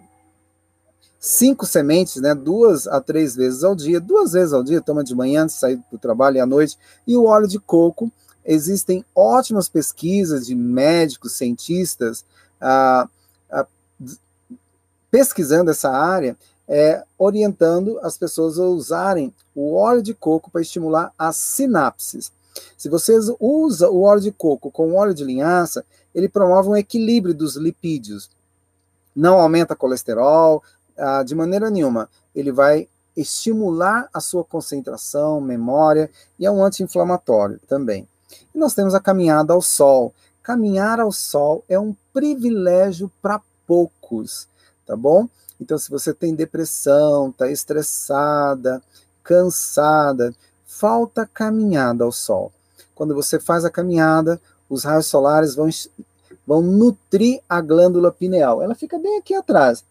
[1.19, 5.15] cinco sementes, né, duas a três vezes ao dia, duas vezes ao dia, toma de
[5.15, 8.11] manhã antes de sair para o trabalho e à noite, e o óleo de coco,
[8.45, 12.23] existem ótimas pesquisas de médicos, cientistas,
[12.61, 13.09] ah,
[15.15, 16.36] pesquisando essa área,
[16.67, 22.34] é, orientando as pessoas a usarem o óleo de coco para estimular as sinapses.
[22.78, 27.34] Se você usa o óleo de coco com óleo de linhaça, ele promove um equilíbrio
[27.34, 28.30] dos lipídios.
[29.15, 30.62] Não aumenta colesterol,
[30.97, 32.10] ah, de maneira nenhuma.
[32.36, 38.06] Ele vai estimular a sua concentração, memória e é um anti-inflamatório também.
[38.54, 40.13] E nós temos a caminhada ao sol.
[40.43, 44.49] Caminhar ao sol é um privilégio para poucos,
[44.86, 45.28] tá bom?
[45.60, 48.82] Então, se você tem depressão, está estressada,
[49.24, 50.34] cansada,
[50.65, 52.52] falta caminhada ao sol.
[52.93, 55.69] Quando você faz a caminhada, os raios solares vão,
[56.45, 58.62] vão nutrir a glândula pineal.
[58.62, 59.84] Ela fica bem aqui atrás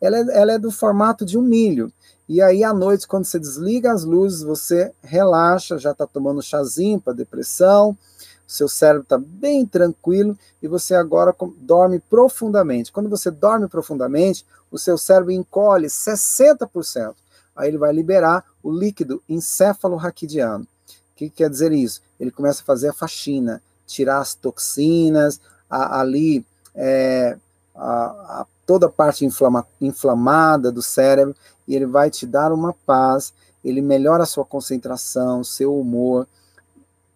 [0.00, 1.92] ela é, ela é do formato de um milho.
[2.28, 7.00] E aí, à noite, quando você desliga as luzes, você relaxa, já está tomando chazinho
[7.00, 7.96] para depressão,
[8.46, 12.92] seu cérebro está bem tranquilo e você agora dorme profundamente.
[12.92, 17.14] Quando você dorme profundamente, o seu cérebro encolhe 60%.
[17.54, 20.64] Aí ele vai liberar o líquido encéfalo-raquidiano.
[20.64, 22.00] O que quer dizer isso?
[22.18, 26.44] Ele começa a fazer a faxina, tirar as toxinas, a, ali
[26.74, 27.36] é,
[27.74, 31.34] a, a toda a parte inflama, inflamada do cérebro
[31.66, 33.32] e ele vai te dar uma paz,
[33.64, 36.26] ele melhora a sua concentração, seu humor.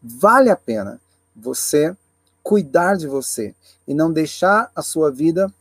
[0.02, 1.00] Vale a pena
[1.36, 1.96] você
[2.42, 3.54] cuidar de você
[3.86, 5.52] e não deixar a sua vida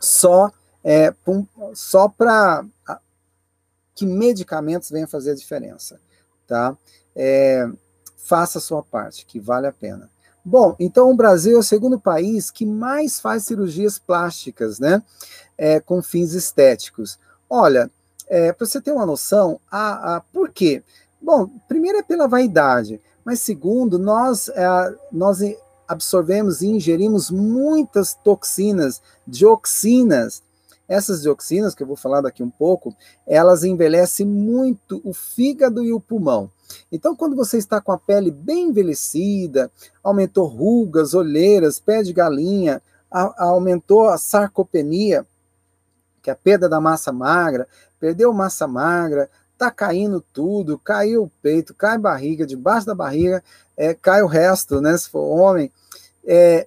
[0.00, 0.50] só
[0.82, 1.14] é,
[1.74, 2.64] só para
[3.94, 6.00] que medicamentos venham fazer a diferença,
[6.46, 6.76] tá?
[7.16, 7.66] É,
[8.16, 10.10] faça a sua parte, que vale a pena.
[10.44, 15.02] Bom, então o Brasil é o segundo país que mais faz cirurgias plásticas, né?
[15.56, 17.18] É, com fins estéticos.
[17.48, 17.90] Olha,
[18.26, 20.82] é, para você ter uma noção, a, a, por quê?
[21.20, 24.66] Bom, primeiro é pela vaidade, mas segundo, nós, é,
[25.10, 25.40] nós
[25.88, 30.42] absorvemos e ingerimos muitas toxinas, dioxinas.
[30.86, 32.94] Essas dioxinas, que eu vou falar daqui um pouco,
[33.26, 36.50] elas envelhecem muito o fígado e o pulmão.
[36.92, 39.70] Então, quando você está com a pele bem envelhecida,
[40.02, 45.26] aumentou rugas, olheiras, pé de galinha, a, aumentou a sarcopenia,
[46.22, 47.66] que é a perda da massa magra,
[47.98, 49.30] perdeu massa magra,
[49.66, 53.42] tá caindo tudo, caiu o peito, cai barriga, debaixo da barriga,
[53.76, 54.96] é, cai o resto, né?
[54.96, 55.70] Se for homem.
[56.24, 56.66] É,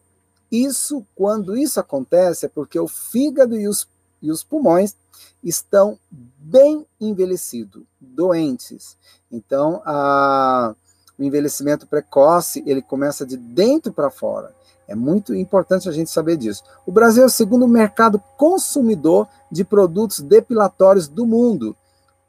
[0.51, 3.87] isso, quando isso acontece, é porque o fígado e os,
[4.21, 4.95] e os pulmões
[5.43, 8.97] estão bem envelhecidos, doentes.
[9.31, 10.73] Então, a,
[11.17, 14.55] o envelhecimento precoce, ele começa de dentro para fora.
[14.87, 16.63] É muito importante a gente saber disso.
[16.85, 21.75] O Brasil é o segundo mercado consumidor de produtos depilatórios do mundo,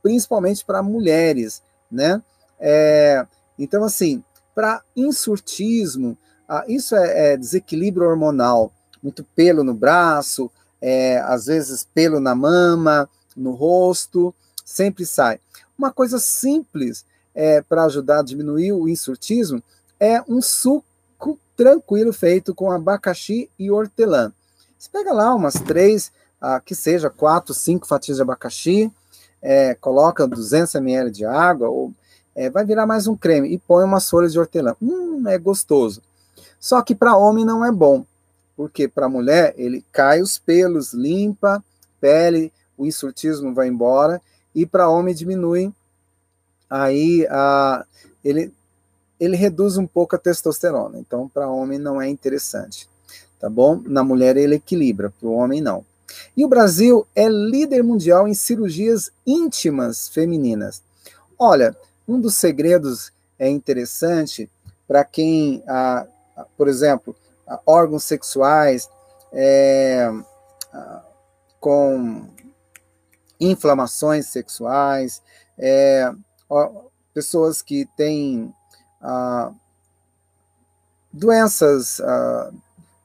[0.09, 2.23] principalmente para mulheres, né?
[2.59, 3.27] É,
[3.59, 6.17] então, assim, para insurtismo,
[6.49, 10.51] ah, isso é, é, desequilíbrio hormonal, muito pelo no braço,
[10.81, 13.07] é, às vezes pelo na mama,
[13.37, 14.35] no rosto,
[14.65, 15.41] sempre sai.
[15.77, 17.05] Uma coisa simples
[17.35, 19.63] é, para ajudar a diminuir o insurtismo
[20.01, 24.33] é um suco tranquilo feito com abacaxi e hortelã.
[24.79, 28.91] Você pega lá umas três, ah, que seja quatro, cinco fatias de abacaxi,
[29.43, 31.93] é, coloca 200 ml de água, ou
[32.35, 34.77] é, vai virar mais um creme, e põe umas folhas de hortelã.
[34.81, 36.03] Hum, é gostoso.
[36.61, 38.05] Só que para homem não é bom,
[38.57, 41.63] porque para mulher ele cai os pelos, limpa,
[42.01, 44.21] pele, o insurtismo vai embora,
[44.55, 45.73] e para homem diminui,
[46.69, 47.85] aí a,
[48.25, 48.53] ele,
[49.19, 50.99] ele reduz um pouco a testosterona.
[50.99, 52.89] Então, para homem não é interessante,
[53.39, 53.81] tá bom?
[53.85, 55.85] Na mulher ele equilibra, para o homem não.
[56.37, 60.83] E o Brasil é líder mundial em cirurgias íntimas femininas.
[61.39, 64.51] Olha, um dos segredos é interessante
[64.87, 66.07] para quem, ah,
[66.57, 67.15] por exemplo,
[67.67, 68.89] órgãos sexuais
[69.33, 70.11] é,
[71.61, 72.27] com
[73.41, 75.23] inflamações sexuais,
[75.57, 76.11] é,
[77.13, 78.53] pessoas que têm
[79.01, 79.53] ah,
[81.13, 82.51] doenças, ah,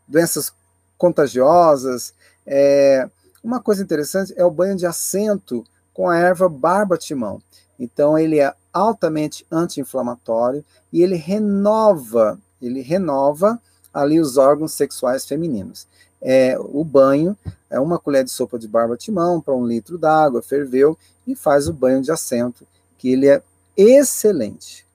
[0.08, 0.54] doenças
[0.98, 2.14] contagiosas.
[2.46, 3.10] É,
[3.44, 5.64] uma coisa interessante é o banho de assento
[5.94, 7.42] com a erva barba-timão.
[7.80, 13.60] Então ele é altamente anti-inflamatório e ele renova, ele renova
[13.94, 15.88] ali os órgãos sexuais femininos.
[16.22, 17.38] É, o banho
[17.70, 21.74] é uma colher de sopa de barba-timão para um litro d'água, ferveu e faz o
[21.74, 22.66] banho de assento,
[22.98, 23.42] que ele é
[23.76, 24.86] excelente.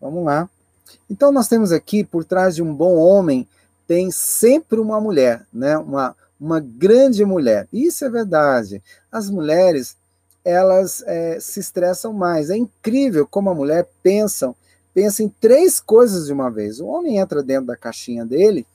[0.00, 0.48] Vamos lá.
[1.08, 3.46] Então nós temos aqui por trás de um bom homem
[3.86, 5.76] tem sempre uma mulher, né?
[5.76, 7.68] Uma uma grande mulher.
[7.72, 8.82] Isso é verdade.
[9.10, 9.96] As mulheres
[10.44, 12.50] elas é, se estressam mais.
[12.50, 14.54] É incrível como a mulher pensa,
[14.92, 16.80] pensa em três coisas de uma vez.
[16.80, 18.66] O homem entra dentro da caixinha dele,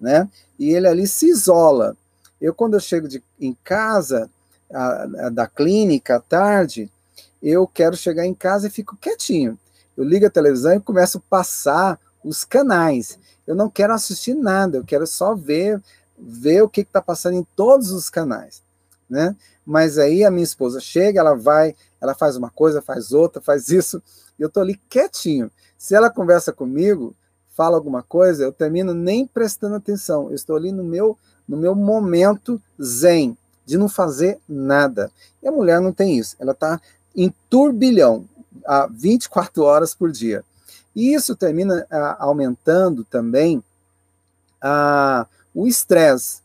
[0.00, 0.28] né?
[0.58, 1.96] E ele ali se isola.
[2.40, 4.30] Eu, quando eu chego de, em casa,
[4.72, 6.90] a, a, da clínica à tarde,
[7.42, 9.58] eu quero chegar em casa e fico quietinho.
[9.96, 13.18] Eu ligo a televisão e começo a passar os canais.
[13.46, 15.82] Eu não quero assistir nada, eu quero só ver
[16.18, 18.62] ver o que está passando em todos os canais,
[19.08, 19.36] né?
[19.64, 23.68] Mas aí a minha esposa chega, ela vai, ela faz uma coisa, faz outra, faz
[23.70, 24.02] isso,
[24.38, 25.50] e eu tô ali quietinho.
[25.76, 27.14] Se ela conversa comigo,
[27.50, 30.28] fala alguma coisa, eu termino nem prestando atenção.
[30.28, 35.10] Eu estou ali no meu no meu momento zen, de não fazer nada.
[35.42, 36.36] E a mulher não tem isso.
[36.38, 36.80] Ela está
[37.14, 38.28] em turbilhão,
[38.66, 40.44] a 24 horas por dia.
[40.94, 43.62] E isso termina a, aumentando também
[44.60, 46.44] a, o estresse.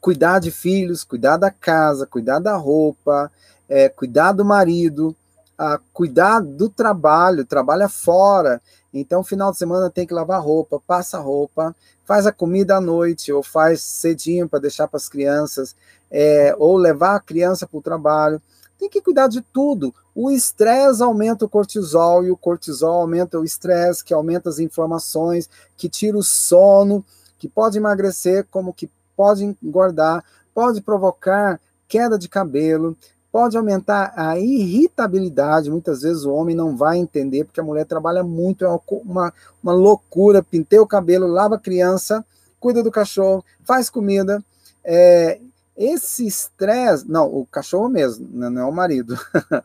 [0.00, 3.30] cuidar de filhos, cuidar da casa, cuidar da roupa,
[3.68, 5.14] é, cuidar do marido,
[5.56, 8.60] a cuidar do trabalho, trabalha fora.
[8.92, 13.32] Então, final de semana tem que lavar roupa, passa roupa, faz a comida à noite,
[13.32, 15.76] ou faz cedinho para deixar para as crianças,
[16.10, 18.42] é, ou levar a criança para o trabalho.
[18.78, 19.94] Tem que cuidar de tudo.
[20.12, 25.48] O estresse aumenta o cortisol, e o cortisol aumenta o estresse, que aumenta as inflamações,
[25.76, 27.04] que tira o sono
[27.44, 30.24] que pode emagrecer, como que pode engordar,
[30.54, 32.96] pode provocar queda de cabelo,
[33.30, 35.70] pode aumentar a irritabilidade.
[35.70, 39.30] Muitas vezes o homem não vai entender, porque a mulher trabalha muito, é uma,
[39.62, 40.42] uma loucura.
[40.42, 42.24] Pintei o cabelo, lava a criança,
[42.58, 44.42] cuida do cachorro, faz comida.
[44.82, 45.38] É,
[45.76, 49.18] esse estresse, não, o cachorro mesmo, não é o marido.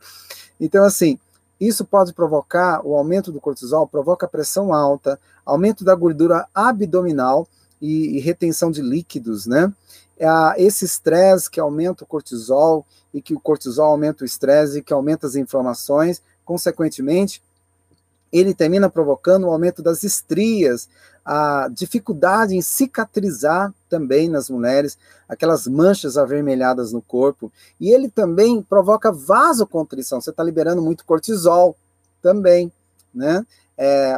[0.59, 1.17] então, assim,
[1.57, 7.47] isso pode provocar o aumento do cortisol, provoca pressão alta, aumento da gordura abdominal,
[7.81, 9.73] e, e retenção de líquidos, né?
[10.57, 14.93] esse estresse que aumenta o cortisol e que o cortisol aumenta o estresse e que
[14.93, 17.41] aumenta as inflamações, consequentemente,
[18.31, 20.89] ele termina provocando o aumento das estrias,
[21.25, 28.61] a dificuldade em cicatrizar também nas mulheres, aquelas manchas avermelhadas no corpo, e ele também
[28.61, 31.75] provoca vasocontrição, você está liberando muito cortisol
[32.21, 32.71] também,
[33.13, 33.45] né?
[33.77, 34.15] É,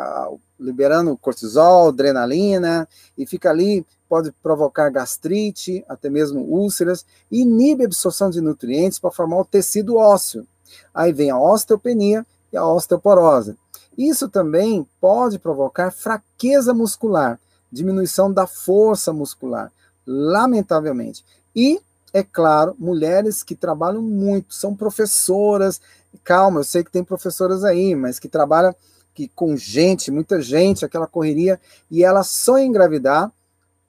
[0.61, 2.87] liberando cortisol, adrenalina,
[3.17, 9.11] e fica ali, pode provocar gastrite, até mesmo úlceras, inibe a absorção de nutrientes para
[9.11, 10.45] formar o tecido ósseo.
[10.93, 13.57] Aí vem a osteopenia e a osteoporose.
[13.97, 17.39] Isso também pode provocar fraqueza muscular,
[17.71, 19.71] diminuição da força muscular,
[20.05, 21.25] lamentavelmente.
[21.55, 21.81] E,
[22.13, 25.81] é claro, mulheres que trabalham muito, são professoras,
[26.23, 28.75] calma, eu sei que tem professoras aí, mas que trabalham
[29.13, 31.59] que com gente, muita gente, aquela correria,
[31.89, 33.31] e ela só engravidar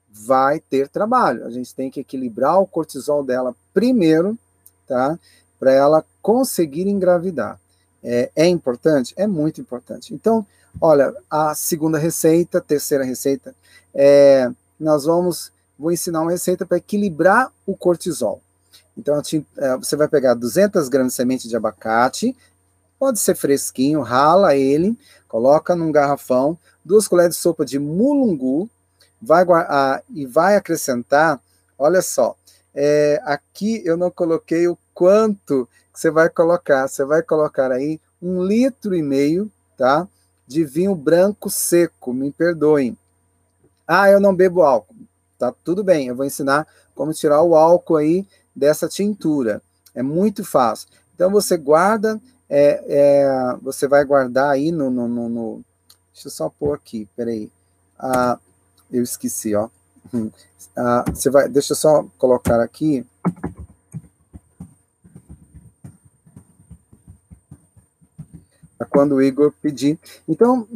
[0.09, 1.45] vai ter trabalho.
[1.45, 4.37] A gente tem que equilibrar o cortisol dela primeiro,
[4.87, 5.17] tá?
[5.59, 7.59] Para ela conseguir engravidar.
[8.03, 9.13] É, é, importante?
[9.17, 10.13] É muito importante.
[10.13, 10.45] Então,
[10.79, 13.55] olha, a segunda receita, terceira receita,
[13.93, 18.41] é, nós vamos, vou ensinar uma receita para equilibrar o cortisol.
[18.97, 19.19] Então,
[19.57, 22.35] é, você vai pegar 200 gramas de semente de abacate,
[23.03, 24.97] pode ser fresquinho, rala ele,
[25.27, 28.69] coloca num garrafão, duas colheres de sopa de mulungu,
[29.21, 31.37] vai ah, e vai acrescentar,
[31.77, 32.33] olha só,
[32.73, 36.87] é, aqui eu não coloquei o quanto você vai colocar.
[36.87, 40.07] Você vai colocar aí um litro e meio, tá?
[40.47, 42.97] De vinho branco seco, me perdoem.
[43.85, 44.95] Ah, eu não bebo álcool.
[45.37, 48.25] Tá tudo bem, eu vou ensinar como tirar o álcool aí
[48.55, 49.61] dessa tintura.
[49.93, 50.87] É muito fácil.
[51.13, 52.17] Então você guarda,
[52.49, 55.65] é, é, você vai guardar aí no, no, no, no,
[56.13, 57.51] Deixa eu só pôr aqui, peraí.
[57.97, 58.37] Ah,
[58.91, 59.69] eu esqueci, ó.
[60.13, 60.29] Hum.
[60.75, 63.05] Ah, você vai, deixa eu só colocar aqui.
[68.93, 69.97] quando o Igor pedir.
[70.27, 70.67] Então,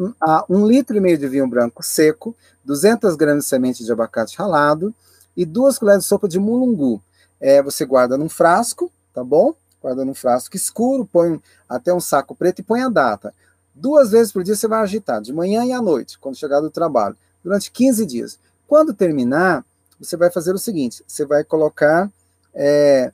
[0.50, 4.94] um litro e meio de vinho branco seco, 200 gramas de semente de abacate ralado
[5.36, 7.00] e duas colheres de sopa de mulungu.
[7.40, 9.54] É, você guarda num frasco, tá bom?
[9.82, 13.34] Guarda num frasco escuro, põe até um saco preto e põe a data.
[13.74, 16.70] Duas vezes por dia você vai agitar, de manhã e à noite, quando chegar do
[16.70, 18.40] trabalho, durante 15 dias.
[18.68, 19.64] Quando terminar,
[20.00, 22.12] você vai fazer o seguinte: você vai colocar
[22.54, 23.12] é,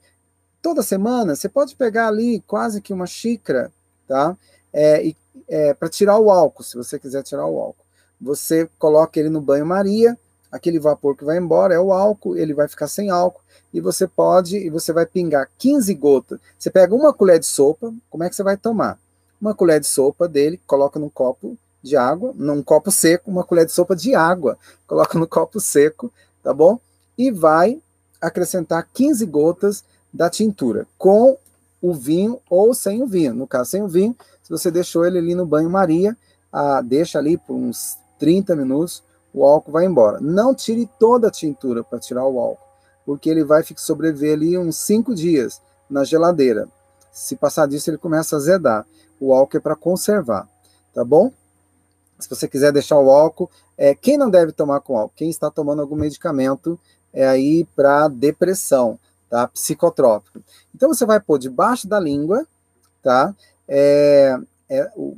[0.61, 3.71] toda semana, você pode pegar ali quase que uma xícara,
[4.07, 4.37] tá?
[4.73, 5.13] é,
[5.47, 7.85] é, para tirar o álcool, se você quiser tirar o álcool.
[8.19, 10.17] Você coloca ele no banho-maria,
[10.53, 13.41] aquele vapor que vai embora é o álcool, ele vai ficar sem álcool,
[13.73, 16.39] e você pode, e você vai pingar 15 gotas.
[16.59, 18.99] Você pega uma colher de sopa, como é que você vai tomar?
[19.41, 23.65] Uma colher de sopa dele, coloca num copo de água, num copo seco, uma colher
[23.65, 26.79] de sopa de água, coloca no copo seco, tá bom?
[27.17, 27.81] E vai
[28.21, 29.83] acrescentar 15 gotas
[30.13, 31.35] da tintura, com
[31.81, 33.33] o vinho ou sem o vinho.
[33.33, 36.15] No caso, sem o vinho, se você deixou ele ali no banho-maria,
[36.51, 40.19] ah, deixa ali por uns 30 minutos, o álcool vai embora.
[40.21, 42.67] Não tire toda a tintura para tirar o álcool,
[43.05, 46.67] porque ele vai sobreviver ali uns 5 dias na geladeira.
[47.11, 48.85] Se passar disso, ele começa a azedar.
[49.19, 50.47] O álcool é para conservar,
[50.93, 51.31] tá bom?
[52.19, 55.13] Se você quiser deixar o álcool, é, quem não deve tomar com álcool?
[55.15, 56.79] Quem está tomando algum medicamento
[57.11, 59.47] é aí para depressão, tá?
[59.47, 60.41] Psicotrópico.
[60.73, 62.45] Então você vai pôr debaixo da língua,
[63.01, 63.33] tá?
[63.67, 64.37] é,
[64.69, 65.17] é o,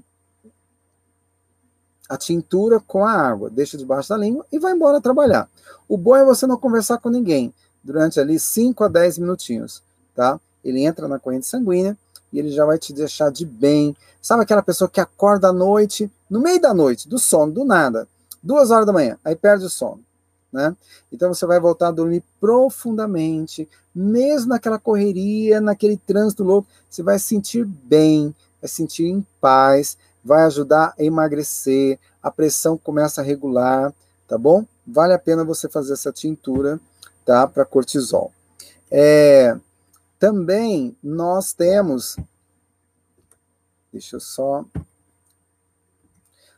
[2.08, 5.50] a tintura com a água, deixa debaixo da língua e vai embora trabalhar.
[5.88, 7.54] O bom é você não conversar com ninguém
[7.84, 9.84] durante ali 5 a 10 minutinhos,
[10.16, 10.40] tá?
[10.64, 11.98] Ele entra na corrente sanguínea
[12.34, 13.96] e ele já vai te deixar de bem.
[14.22, 18.08] Sabe aquela pessoa que acorda à noite, no meio da noite, do sono, do nada,
[18.42, 20.04] duas horas da manhã, aí perde o sono.
[20.52, 20.76] Né?
[21.12, 27.20] Então você vai voltar a dormir profundamente, mesmo naquela correria, naquele trânsito louco, você vai
[27.20, 33.94] sentir bem, vai sentir em paz, vai ajudar a emagrecer, a pressão começa a regular,
[34.28, 34.66] tá bom?
[34.86, 36.80] Vale a pena você fazer essa tintura,
[37.24, 37.46] tá?
[37.46, 38.34] Para cortisol.
[38.90, 39.56] É,
[40.18, 42.18] também nós temos,
[43.94, 44.66] deixa eu só,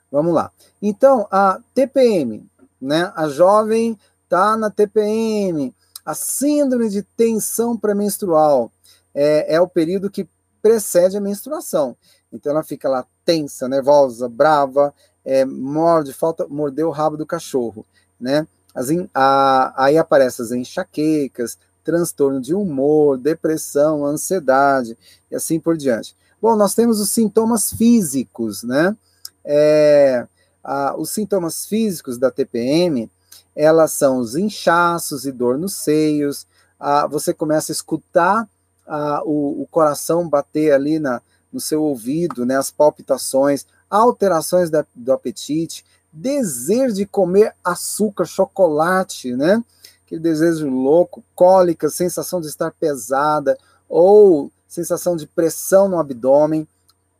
[0.09, 0.49] vamos lá.
[0.81, 2.49] Então a TPM,
[2.79, 3.11] né?
[3.17, 3.99] A jovem
[4.29, 8.71] tá na TPM, a síndrome de tensão pré-menstrual
[9.13, 10.25] é, é o período que
[10.61, 11.97] precede a menstruação.
[12.31, 17.85] Então ela fica lá tensa, nervosa, brava, é, morde, falta morder o rabo do cachorro,
[18.19, 18.47] né?
[18.73, 24.97] As, a, aí aparecem as enxaquecas, transtorno de humor, depressão, ansiedade
[25.31, 26.15] e assim por diante.
[26.41, 28.95] Bom, nós temos os sintomas físicos, né?
[29.43, 30.27] É,
[30.63, 33.09] a, os sintomas físicos da TPM
[33.57, 36.45] elas são os inchaços e dor nos seios,
[36.79, 38.47] ah, você começa a escutar
[38.87, 41.21] ah, o, o, coração bater ali na,
[41.51, 49.35] no seu ouvido, né, as palpitações, alterações da, do apetite, desejo de comer açúcar, chocolate,
[49.35, 49.63] né?
[50.05, 53.57] Aquele desejo louco, cólica, sensação de estar pesada,
[53.89, 56.67] ou sensação de pressão no abdômen,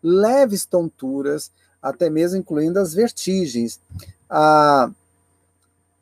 [0.01, 1.51] leves tonturas,
[1.81, 3.79] até mesmo incluindo as vertigens.
[4.29, 4.89] Ah,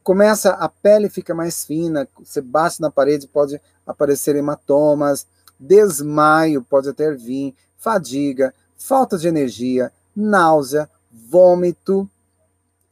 [0.03, 5.25] começa, a pele fica mais fina, você bate na parede, pode aparecer hematomas,
[5.59, 7.55] desmaio pode até vir,
[7.85, 12.09] fadiga, falta de energia, náusea, vômito,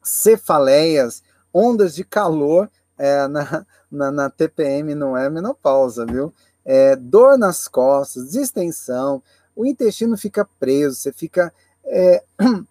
[0.04, 6.32] cefaleias, ondas de calor é, na, na, na, TPM não é menopausa, viu?
[6.64, 9.24] É, dor nas costas, distensão,
[9.56, 11.52] o intestino fica preso, você fica
[11.84, 12.24] é,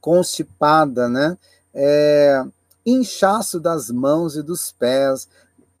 [0.00, 1.36] constipada, né?
[1.74, 2.44] É,
[2.86, 5.28] inchaço das mãos e dos pés,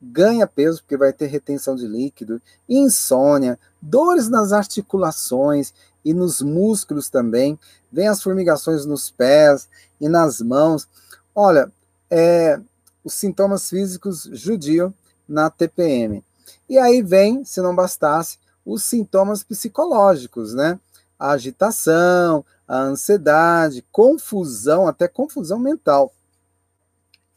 [0.00, 5.72] ganha peso porque vai ter retenção de líquido, insônia, dores nas articulações
[6.04, 7.58] e nos músculos também,
[7.90, 9.68] vem as formigações nos pés
[10.00, 10.88] e nas mãos.
[11.34, 11.70] Olha,
[12.10, 12.60] é,
[13.02, 14.94] os sintomas físicos judiam
[15.28, 16.22] na TPM.
[16.68, 20.78] E aí vem, se não bastasse, os sintomas psicológicos, né?
[21.18, 26.12] A agitação, a ansiedade, confusão, até confusão mental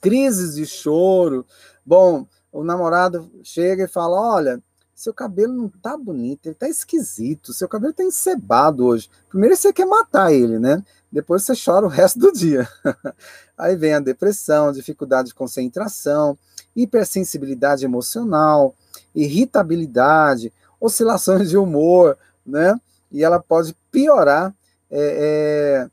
[0.02, 1.46] crises de choro.
[1.86, 4.62] Bom, o namorado chega e fala: Olha,
[4.94, 9.10] seu cabelo não tá bonito, ele tá esquisito, seu cabelo tá encebado hoje.
[9.30, 10.84] Primeiro você quer matar ele, né?
[11.12, 12.68] Depois você chora o resto do dia.
[13.58, 16.38] Aí vem a depressão, dificuldade de concentração,
[16.76, 18.76] hipersensibilidade emocional,
[19.16, 22.76] irritabilidade, oscilações de humor, né?
[23.12, 24.54] E ela pode piorar
[24.92, 25.90] é, é,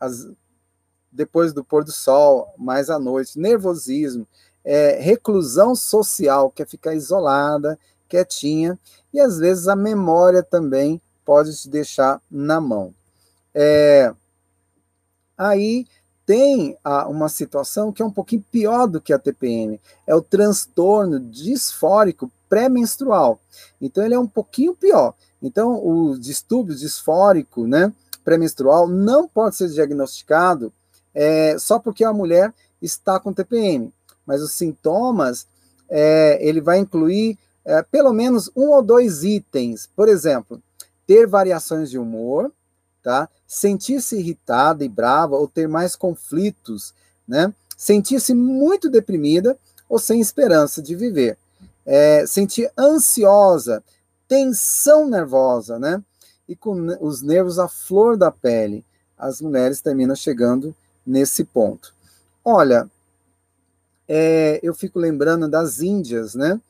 [0.00, 0.26] as,
[1.12, 4.26] depois do pôr do sol, mais à noite, nervosismo,
[4.66, 8.76] é, reclusão social, quer ficar isolada, quietinha,
[9.14, 12.92] e às vezes a memória também pode te deixar na mão.
[13.54, 14.12] É,
[15.38, 15.86] aí
[16.26, 20.20] tem a, uma situação que é um pouquinho pior do que a TPM, é o
[20.20, 23.38] transtorno disfórico pré-menstrual.
[23.80, 25.14] Então ele é um pouquinho pior.
[25.40, 27.92] Então o distúrbio disfórico, né,
[28.24, 30.72] pré-menstrual não pode ser diagnosticado
[31.14, 32.52] é, só porque a mulher
[32.82, 33.92] está com TPM.
[34.26, 35.46] Mas os sintomas,
[35.88, 39.88] é, ele vai incluir é, pelo menos um ou dois itens.
[39.94, 40.60] Por exemplo,
[41.06, 42.52] ter variações de humor,
[43.02, 43.28] tá?
[43.46, 46.92] sentir-se irritada e brava ou ter mais conflitos,
[47.26, 47.54] né?
[47.76, 49.56] sentir-se muito deprimida
[49.88, 51.38] ou sem esperança de viver,
[51.84, 53.82] é, sentir ansiosa,
[54.26, 56.02] tensão nervosa, né?
[56.48, 58.84] E com os nervos à flor da pele,
[59.16, 60.74] as mulheres terminam chegando
[61.06, 61.94] nesse ponto.
[62.44, 62.90] Olha,
[64.08, 66.60] é, eu fico lembrando das Índias, né?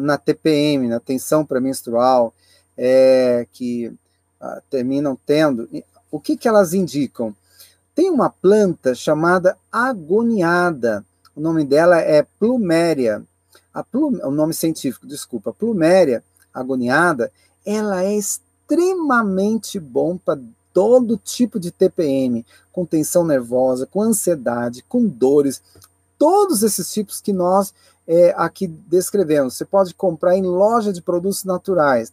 [0.00, 2.32] Na TPM, na tensão pré-menstrual,
[2.76, 3.92] é, que
[4.40, 5.68] ah, terminam tendo.
[6.10, 7.34] O que, que elas indicam?
[7.94, 11.04] Tem uma planta chamada agoniada.
[11.34, 13.22] O nome dela é pluméria.
[13.72, 17.30] A plum, o nome científico, desculpa, pluméria agoniada,
[17.64, 20.40] ela é extremamente bom para
[20.72, 25.62] todo tipo de TPM, com tensão nervosa, com ansiedade, com dores,
[26.18, 27.74] todos esses tipos que nós
[28.06, 29.54] é, aqui descrevemos.
[29.54, 32.12] Você pode comprar em loja de produtos naturais.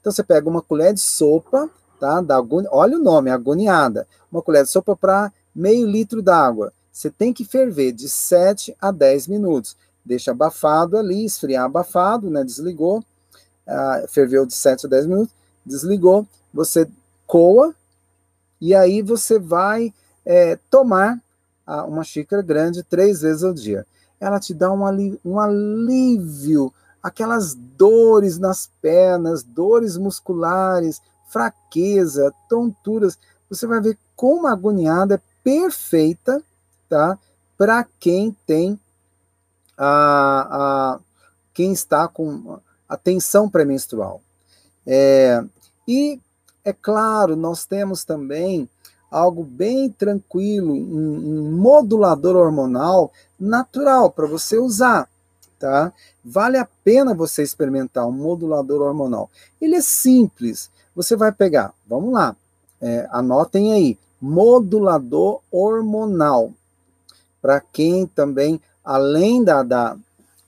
[0.00, 2.20] Então você pega uma colher de sopa, tá?
[2.20, 2.66] Da agoni...
[2.70, 4.06] Olha o nome, agoniada.
[4.30, 6.72] Uma colher de sopa para meio litro d'água.
[6.90, 9.76] Você tem que ferver de 7 a 10 minutos.
[10.04, 12.44] Deixa abafado ali, esfriar abafado, né?
[12.44, 13.04] Desligou.
[13.64, 15.34] Uh, ferveu de 7 a 10 minutos,
[15.64, 16.26] desligou.
[16.52, 16.88] Você
[17.26, 17.74] coa
[18.60, 19.94] e aí você vai
[20.24, 21.20] é, tomar
[21.66, 23.86] uma xícara grande três vezes ao dia.
[24.20, 33.18] Ela te dá um, ali, um alívio, aquelas dores nas pernas, dores musculares, fraqueza, tonturas.
[33.48, 36.42] Você vai ver como a agoniada é perfeita,
[36.88, 37.18] tá?
[37.58, 38.78] Para quem tem
[39.76, 41.00] a, a
[41.52, 44.20] quem está com a tensão pré-menstrual.
[44.86, 45.42] É,
[45.86, 46.20] e
[46.64, 48.68] é claro, nós temos também
[49.12, 55.08] algo bem tranquilo, um, um modulador hormonal natural para você usar,
[55.58, 55.92] tá?
[56.24, 59.30] Vale a pena você experimentar um modulador hormonal.
[59.60, 60.70] Ele é simples.
[60.94, 62.34] Você vai pegar, vamos lá,
[62.80, 66.52] é, anotem aí, modulador hormonal.
[67.40, 69.96] Para quem também, além da, da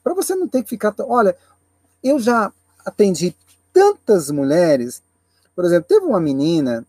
[0.03, 1.37] para você não ter que ficar, olha,
[2.03, 2.53] eu já
[2.85, 3.35] atendi
[3.73, 5.03] tantas mulheres
[5.55, 6.85] por exemplo, teve uma menina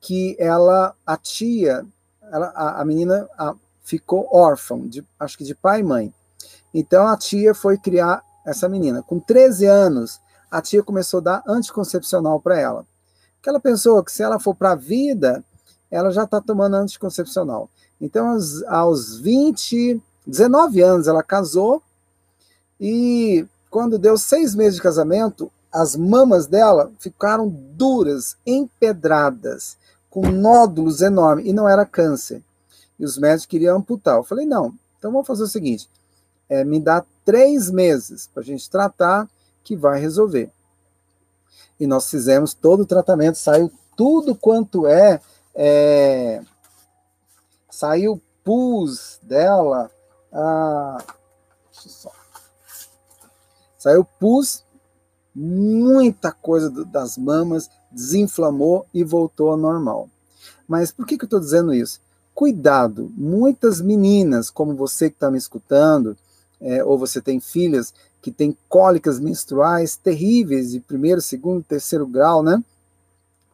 [0.00, 1.84] que ela, a tia,
[2.32, 6.14] ela, a, a menina a, ficou órfã, de, acho que de pai e mãe.
[6.72, 9.02] Então a tia foi criar essa menina.
[9.02, 10.20] Com 13 anos,
[10.50, 12.86] a tia começou a dar anticoncepcional para ela.
[13.36, 15.44] Porque ela pensou que se ela for para a vida,
[15.90, 17.68] ela já está tomando anticoncepcional.
[18.00, 21.82] Então, aos, aos 20, 19 anos, ela casou
[22.80, 29.76] e quando deu seis meses de casamento, as mamas dela ficaram duras, empedradas,
[30.10, 32.42] com nódulos enormes, e não era câncer.
[32.98, 34.16] E os médicos queriam amputar.
[34.16, 35.88] Eu falei, não, então vamos fazer o seguinte:
[36.48, 39.28] é, me dá três meses para a gente tratar,
[39.62, 40.50] que vai resolver.
[41.78, 45.20] E nós fizemos todo o tratamento, saiu tudo quanto é,
[45.54, 46.42] é
[47.70, 49.90] saiu pus dela,
[50.32, 50.98] ah,
[53.78, 54.64] saiu pus,
[55.34, 60.08] muita coisa das mamas, desinflamou e voltou ao normal.
[60.68, 62.00] Mas por que, que eu estou dizendo isso?
[62.34, 66.16] Cuidado, muitas meninas, como você que está me escutando,
[66.60, 72.42] é, ou você tem filhas que têm cólicas menstruais terríveis de primeiro, segundo, terceiro grau,
[72.42, 72.62] né?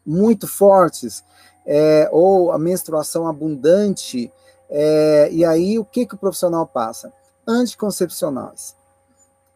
[0.05, 1.25] Muito fortes,
[1.65, 4.31] é, ou a menstruação abundante,
[4.69, 7.13] é, e aí o que, que o profissional passa?
[7.47, 8.75] Anticoncepcionais.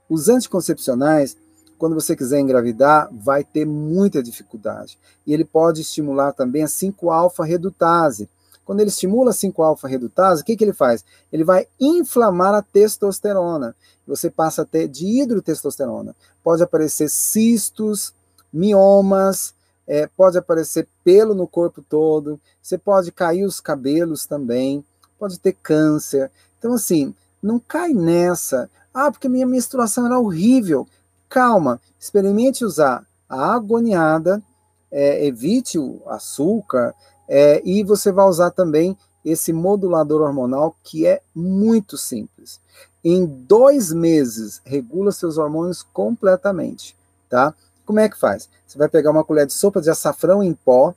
[0.08, 1.36] Os anticoncepcionais,
[1.80, 4.98] quando você quiser engravidar, vai ter muita dificuldade.
[5.26, 8.28] E ele pode estimular também a 5-alfa-redutase,
[8.66, 11.02] quando ele estimula a 5-alfa-redutase, o que, que ele faz?
[11.32, 13.74] Ele vai inflamar a testosterona.
[14.06, 16.14] Você passa a ter dihidrotestosterona.
[16.44, 18.12] Pode aparecer cistos,
[18.52, 19.54] miomas,
[19.88, 24.84] é, pode aparecer pelo no corpo todo, você pode cair os cabelos também,
[25.18, 26.30] pode ter câncer.
[26.58, 28.70] Então, assim, não cai nessa.
[28.92, 30.86] Ah, porque minha menstruação era horrível.
[31.30, 34.42] Calma, experimente usar a agoniada,
[34.90, 36.92] é, evite o açúcar,
[37.28, 42.60] é, e você vai usar também esse modulador hormonal que é muito simples.
[43.04, 46.96] Em dois meses, regula seus hormônios completamente,
[47.28, 47.54] tá?
[47.86, 48.48] Como é que faz?
[48.66, 50.92] Você vai pegar uma colher de sopa de açafrão em pó,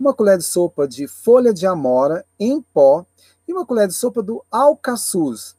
[0.00, 3.04] uma colher de sopa de folha de amora em pó
[3.46, 5.57] e uma colher de sopa do alcaçuz.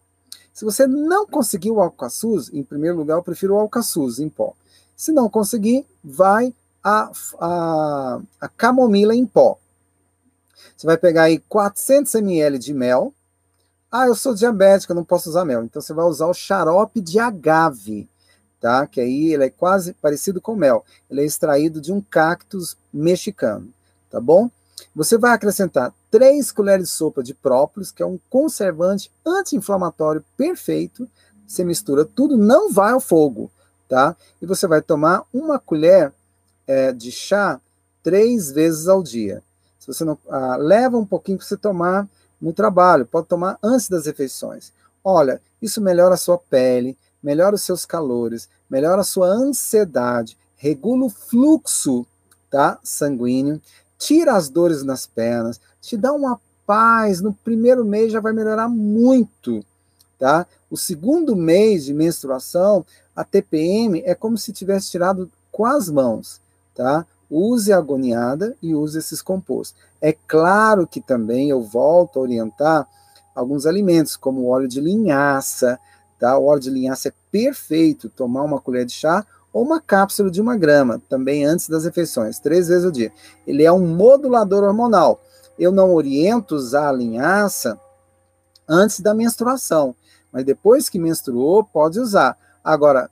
[0.59, 4.53] Se você não conseguir o alcaçuz, em primeiro lugar, eu prefiro o alcaçuz em pó.
[4.93, 6.53] Se não conseguir, vai
[6.83, 9.57] a, a, a camomila em pó.
[10.75, 13.13] Você vai pegar aí 400 ml de mel.
[13.89, 15.63] Ah, eu sou diabética, não posso usar mel.
[15.63, 18.09] Então você vai usar o xarope de agave,
[18.59, 18.85] tá?
[18.85, 20.83] Que aí ele é quase parecido com mel.
[21.09, 23.73] Ele é extraído de um cactus mexicano,
[24.09, 24.51] tá bom?
[24.93, 31.07] Você vai acrescentar 3 colheres de sopa de própolis, que é um conservante anti-inflamatório perfeito.
[31.47, 33.51] Você mistura tudo, não vai ao fogo,
[33.87, 34.15] tá?
[34.41, 36.13] E você vai tomar uma colher
[36.67, 37.59] é, de chá
[38.03, 39.43] três vezes ao dia
[39.93, 42.07] você não ah, leva um pouquinho para você tomar
[42.39, 44.71] no trabalho, pode tomar antes das refeições.
[45.03, 51.05] Olha, isso melhora a sua pele, melhora os seus calores, melhora a sua ansiedade, regula
[51.05, 52.05] o fluxo
[52.49, 53.61] tá, sanguíneo,
[53.99, 57.21] tira as dores nas pernas, te dá uma paz.
[57.21, 59.63] No primeiro mês já vai melhorar muito,
[60.17, 60.47] tá?
[60.71, 62.83] O segundo mês de menstruação,
[63.15, 66.41] a TPM é como se tivesse tirado com as mãos,
[66.73, 67.05] tá?
[67.29, 69.79] use a agoniada e use esses compostos.
[70.01, 72.87] É claro que também eu volto a orientar
[73.35, 75.79] alguns alimentos, como o óleo de linhaça,
[76.17, 76.37] tá?
[76.37, 80.41] O óleo de linhaça é perfeito, tomar uma colher de chá ou uma cápsula de
[80.41, 83.11] uma grama, também antes das refeições, três vezes ao dia.
[83.45, 85.21] Ele é um modulador hormonal.
[85.57, 87.79] Eu não oriento usar a linhaça
[88.67, 89.95] antes da menstruação,
[90.31, 92.37] mas depois que menstruou, pode usar.
[92.63, 93.09] Agora,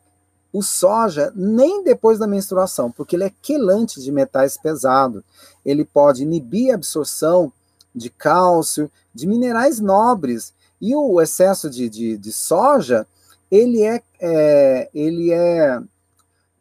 [0.54, 5.24] o soja nem depois da menstruação, porque ele é quelante de metais pesados.
[5.66, 7.52] Ele pode inibir a absorção
[7.94, 10.54] de cálcio, de minerais nobres.
[10.80, 13.06] E o excesso de, de, de soja,
[13.52, 15.80] ele é, é ele é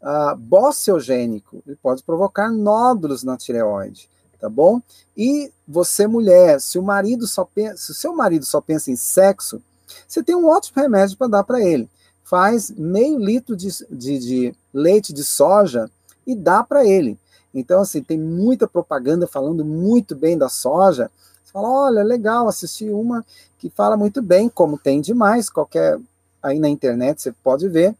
[0.06, 4.80] uh, ele pode provocar nódulos na tireoide, tá bom?
[5.16, 8.96] E você, mulher, se o marido só pensa, se o seu marido só pensa em
[8.96, 9.60] sexo,
[10.06, 11.88] você tem um ótimo remédio para dar para ele
[12.26, 15.88] faz meio litro de, de, de leite de soja
[16.26, 17.16] e dá para ele.
[17.54, 21.08] Então, assim, tem muita propaganda falando muito bem da soja.
[21.42, 23.24] Você fala, olha, legal, assisti uma
[23.58, 26.00] que fala muito bem, como tem demais, qualquer
[26.42, 27.94] aí na internet você pode ver.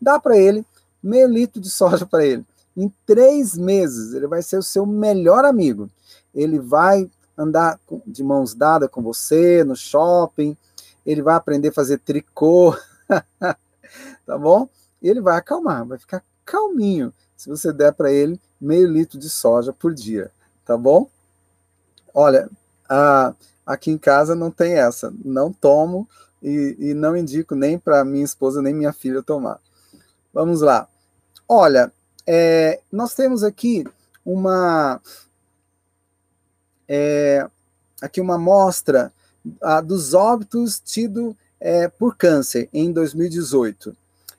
[0.00, 0.64] Dá para ele
[1.02, 2.44] meio litro de soja para ele.
[2.76, 5.90] Em três meses, ele vai ser o seu melhor amigo.
[6.34, 10.56] Ele vai andar de mãos dadas com você no shopping,
[11.04, 12.76] ele vai aprender a fazer tricô.
[14.26, 14.68] tá bom?
[15.02, 19.72] Ele vai acalmar, vai ficar calminho se você der para ele meio litro de soja
[19.72, 20.30] por dia,
[20.64, 21.10] tá bom?
[22.14, 22.48] Olha,
[22.88, 23.34] a,
[23.66, 26.08] aqui em casa não tem essa, não tomo
[26.40, 29.58] e, e não indico nem para minha esposa nem minha filha tomar.
[30.32, 30.88] Vamos lá.
[31.48, 31.92] Olha,
[32.26, 33.84] é, nós temos aqui
[34.24, 35.00] uma
[36.88, 37.46] é,
[38.00, 39.12] aqui uma amostra
[39.60, 43.96] ah, dos óbitos tido é, por câncer em 2018,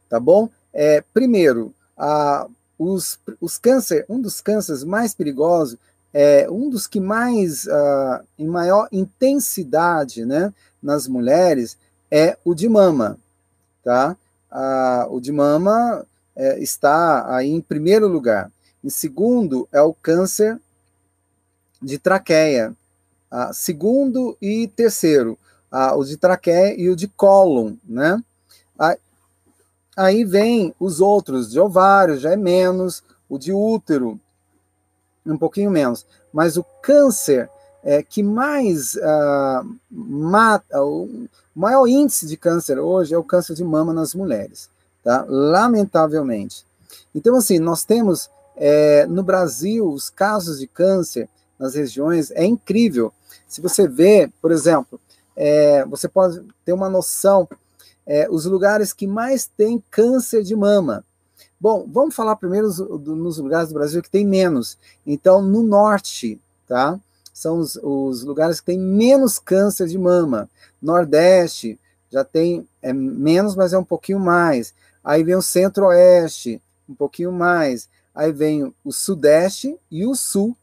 [0.09, 0.49] tá bom?
[0.73, 2.47] É, primeiro, ah,
[2.77, 5.77] os, os câncer, um dos cânceres mais perigosos,
[6.13, 11.77] é um dos que mais, ah, em maior intensidade, né, nas mulheres,
[12.11, 13.17] é o de mama,
[13.83, 14.15] tá?
[15.09, 18.51] O de mama é, está aí em primeiro lugar.
[18.83, 20.59] Em segundo é o câncer
[21.81, 22.75] de traqueia.
[23.29, 25.37] Ah, segundo e terceiro,
[25.71, 28.21] ah, o de traqueia e o de cólon, né?
[28.77, 28.95] Ah,
[29.97, 34.19] aí vem os outros, de ovário já é menos, o de útero
[35.25, 36.05] um pouquinho menos.
[36.31, 37.49] Mas o câncer
[37.83, 43.63] é, que mais uh, mata, o maior índice de câncer hoje é o câncer de
[43.63, 44.69] mama nas mulheres,
[45.03, 45.25] tá?
[45.27, 46.65] Lamentavelmente.
[47.13, 51.29] Então, assim, nós temos é, no Brasil os casos de câncer
[51.59, 53.13] nas regiões, é incrível.
[53.47, 54.99] Se você vê, por exemplo,
[55.35, 57.47] é, você pode ter uma noção,
[58.05, 61.05] é, os lugares que mais tem câncer de mama.
[61.59, 64.77] Bom, vamos falar primeiro nos lugares do Brasil que tem menos.
[65.05, 66.99] Então, no norte, tá?
[67.33, 70.47] são os, os lugares que têm menos câncer de mama.
[70.81, 71.79] Nordeste
[72.11, 74.73] já tem é menos, mas é um pouquinho mais.
[75.03, 77.89] Aí vem o Centro-Oeste, um pouquinho mais.
[78.15, 80.55] Aí vem o Sudeste e o Sul,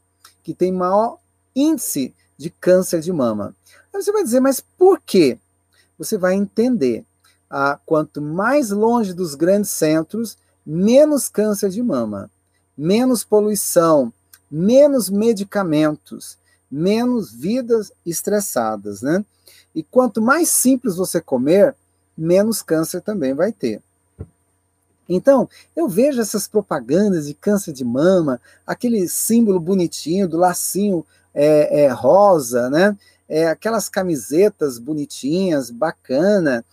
[0.42, 1.18] que tem maior
[1.54, 3.54] índice de câncer de mama.
[3.92, 5.38] Aí você vai dizer, mas por quê?
[5.98, 7.04] Você vai entender.
[7.50, 12.30] Ah, quanto mais longe dos grandes centros, menos câncer de mama,
[12.78, 14.12] menos poluição,
[14.50, 16.38] menos medicamentos,
[16.70, 19.24] menos vidas estressadas, né?
[19.74, 21.74] E quanto mais simples você comer,
[22.16, 23.82] menos câncer também vai ter.
[25.12, 31.04] Então, eu vejo essas propagandas de câncer de mama, aquele símbolo bonitinho do lacinho
[31.34, 32.96] é, é, rosa, né?
[33.28, 36.64] É, aquelas camisetas bonitinhas, bacana,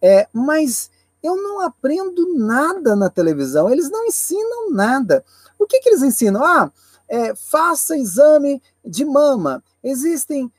[0.00, 0.90] é, mas
[1.22, 5.22] eu não aprendo nada na televisão, eles não ensinam nada.
[5.58, 6.42] O que, que eles ensinam?
[6.42, 6.72] Ah,
[7.08, 9.62] é, faça exame de mama.
[9.84, 10.50] Existem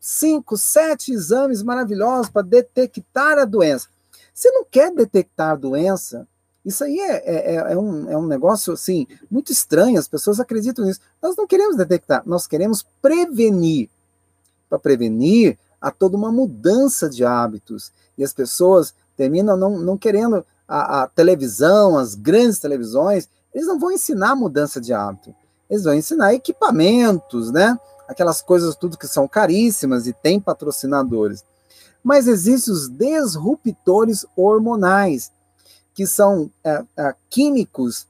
[0.00, 3.88] cinco, sete exames maravilhosos para detectar a doença.
[4.32, 6.26] Você não quer detectar a doença?
[6.64, 10.40] Isso aí é, é, é, é, um, é um negócio assim muito estranho, as pessoas
[10.40, 11.00] acreditam nisso.
[11.22, 13.90] Nós não queremos detectar, nós queremos prevenir.
[14.68, 17.92] Para prevenir, há toda uma mudança de hábitos.
[18.16, 23.78] E as pessoas terminam não, não querendo a, a televisão, as grandes televisões, eles não
[23.78, 25.34] vão ensinar mudança de hábito
[25.68, 27.78] eles vão ensinar equipamentos, né?
[28.08, 31.44] Aquelas coisas tudo que são caríssimas e tem patrocinadores.
[32.02, 35.32] Mas existem os disruptores hormonais,
[35.94, 38.06] que são é, é, químicos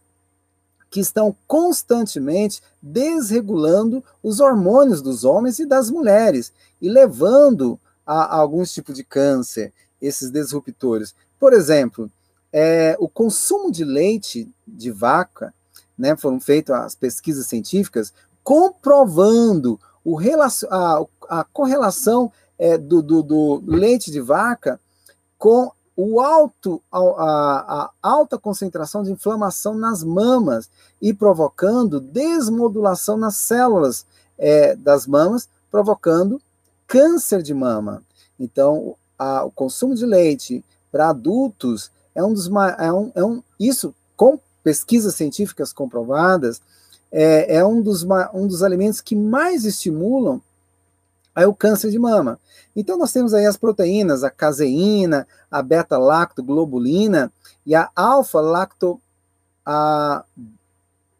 [0.90, 8.36] que estão constantemente desregulando os hormônios dos homens e das mulheres e levando a, a
[8.36, 11.14] alguns tipos de câncer, esses disruptores.
[11.38, 12.10] Por exemplo,
[12.52, 15.52] é, o consumo de leite de vaca
[15.96, 18.12] né, foram feitas as pesquisas científicas
[18.42, 20.18] comprovando o
[20.70, 24.78] a, a correlação é, do, do, do, leite de vaca
[25.38, 30.68] com o alto, a, a, alta concentração de inflamação nas mamas
[31.00, 34.04] e provocando desmodulação nas células
[34.36, 36.40] é, das mamas, provocando
[36.86, 38.02] câncer de mama.
[38.38, 43.42] Então, a, o consumo de leite para adultos é um dos é um, é um
[43.58, 46.60] isso com pesquisas científicas comprovadas,
[47.12, 50.42] é, é um, dos, um dos alimentos que mais estimulam
[51.34, 52.38] aí o câncer de mama.
[52.76, 57.32] Então nós temos aí as proteínas, a caseína, a beta-lactoglobulina
[57.66, 59.00] e a alfa-lacto
[59.64, 60.24] a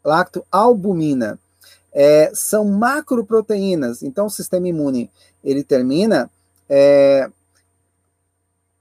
[0.05, 1.39] lactoalbumina.
[1.93, 4.03] É, são macroproteínas.
[4.03, 5.11] Então o sistema imune
[5.43, 6.31] ele termina
[6.69, 7.31] é,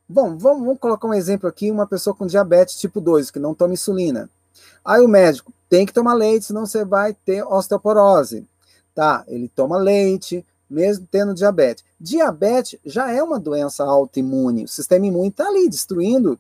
[0.07, 3.55] Bom, vamos, vamos, colocar um exemplo aqui, uma pessoa com diabetes tipo 2, que não
[3.55, 4.29] toma insulina.
[4.85, 8.45] Aí o médico tem que tomar leite, senão você vai ter osteoporose.
[8.93, 11.83] Tá, ele toma leite, mesmo tendo diabetes.
[11.99, 14.65] Diabetes já é uma doença autoimune.
[14.65, 16.37] O sistema imune está ali destruindo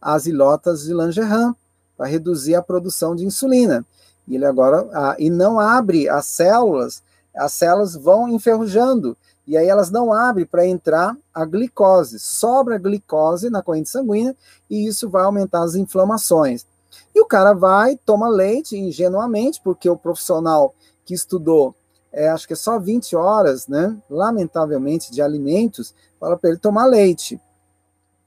[0.00, 1.54] as ilotas de Langerhans
[1.96, 3.84] para reduzir a produção de insulina.
[4.28, 7.02] E ele agora ah, e não abre as células,
[7.34, 9.16] as células vão enferrujando
[9.50, 12.20] e aí elas não abrem para entrar a glicose.
[12.20, 14.36] Sobra glicose na corrente sanguínea
[14.70, 16.64] e isso vai aumentar as inflamações.
[17.12, 20.72] E o cara vai, toma leite ingenuamente, porque o profissional
[21.04, 21.74] que estudou,
[22.12, 23.96] é, acho que é só 20 horas, né?
[24.08, 27.40] Lamentavelmente, de alimentos, fala para ele tomar leite.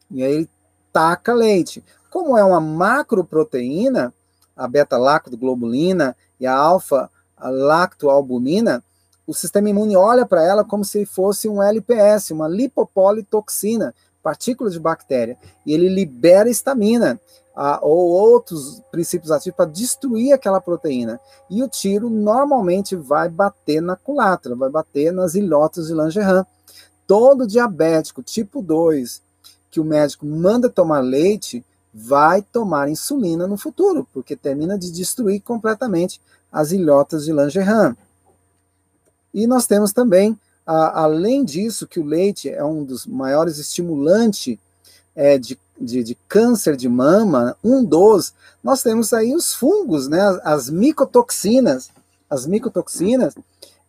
[0.10, 0.50] E aí ele
[0.92, 1.84] taca leite.
[2.10, 4.14] Como é uma macroproteína,
[4.56, 8.84] a beta-lactoglobulina e a alfa-lactoalbumina,
[9.26, 13.94] o sistema imune olha para ela como se fosse um LPS, uma lipopolitoxina,
[14.24, 17.20] partícula de bactéria, e ele libera estamina
[17.82, 21.20] ou outros princípios ativos para destruir aquela proteína.
[21.50, 26.48] E o tiro normalmente vai bater na culatra, vai bater nas ilhotas de Langerhans.
[27.06, 29.22] Todo diabético tipo 2
[29.70, 31.64] que o médico manda tomar leite
[31.94, 36.20] vai tomar insulina no futuro, porque termina de destruir completamente
[36.52, 37.96] as ilhotas de Langerhans.
[39.34, 44.58] E nós temos também, a, além disso, que o leite é um dos maiores estimulantes
[45.16, 48.34] é, de, de, de, câncer de mama, um dos,
[48.64, 51.90] nós temos aí os fungos, né, as, as micotoxinas,
[52.30, 53.36] as micotoxinas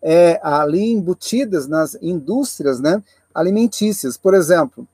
[0.03, 3.03] é, ali embutidas nas indústrias né,
[3.35, 4.16] alimentícias.
[4.16, 4.87] Por exemplo,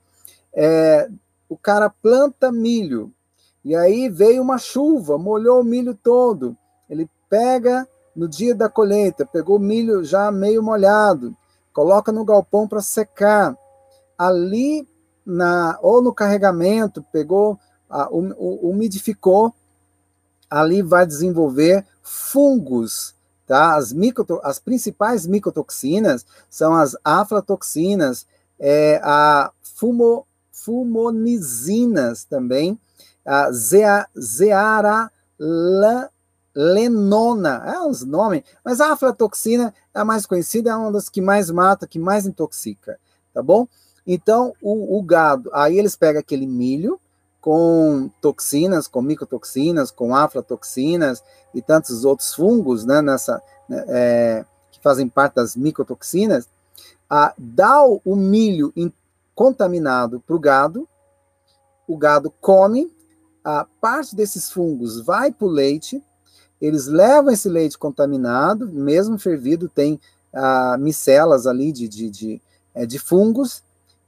[0.53, 1.09] é,
[1.49, 3.11] o cara planta milho,
[3.63, 6.55] e aí veio uma chuva, molhou o milho todo.
[6.89, 11.35] Ele pega no dia da colheita, pegou milho já meio molhado,
[11.73, 13.55] coloca no galpão para secar.
[14.17, 14.87] Ali,
[15.25, 17.57] na, ou no carregamento, pegou,
[17.89, 19.53] a, umidificou,
[20.49, 23.15] ali vai desenvolver fungos.
[23.47, 23.75] Tá?
[23.75, 28.25] As, micro, as principais micotoxinas são as aflatoxinas,
[28.59, 32.79] é, a fumo, fumonizinas também,
[33.25, 34.07] a zea,
[36.55, 41.21] zearalenona, é uns nomes, mas a aflatoxina é a mais conhecida, é uma das que
[41.21, 42.99] mais mata, que mais intoxica,
[43.33, 43.67] tá bom?
[44.05, 46.99] Então, o, o gado, aí eles pegam aquele milho
[47.39, 51.23] com toxinas, com micotoxinas, com aflatoxinas
[51.53, 56.47] e tantos outros fungos, né, nessa, né, é, que fazem parte das micotoxinas,
[57.09, 58.93] a, dá o milho em,
[59.33, 60.87] contaminado para o gado,
[61.87, 62.91] o gado come,
[63.43, 66.01] a parte desses fungos vai para o leite,
[66.61, 69.99] eles levam esse leite contaminado, mesmo fervido, tem
[70.33, 72.41] ah, micelas ali de, de, de,
[72.75, 73.63] é, de fungos,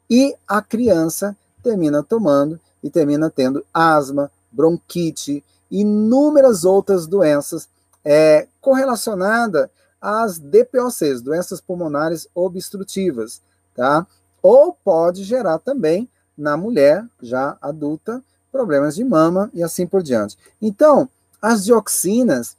[0.09, 7.67] e a criança termina tomando e termina tendo asma, bronquite, inúmeras outras doenças
[8.05, 13.41] é, correlacionadas às DPOCs, doenças pulmonares obstrutivas,
[13.73, 14.05] tá?
[14.41, 20.37] Ou pode gerar também na mulher já adulta problemas de mama e assim por diante.
[20.61, 21.09] Então,
[21.43, 22.55] as dioxinas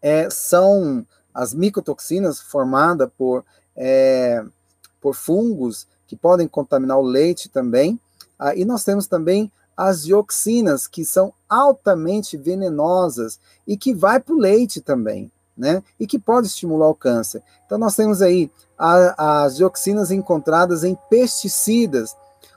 [0.00, 3.44] é, são as micotoxinas formadas por,
[3.76, 4.42] é,
[4.98, 8.00] por fungos que podem contaminar o leite também.
[8.38, 14.34] Ah, e nós temos também as dioxinas, que são altamente venenosas e que vai para
[14.34, 15.82] o leite também, né?
[16.00, 17.42] E que pode estimular o câncer.
[17.66, 22.16] Então nós temos aí a, as dioxinas encontradas em pesticidas,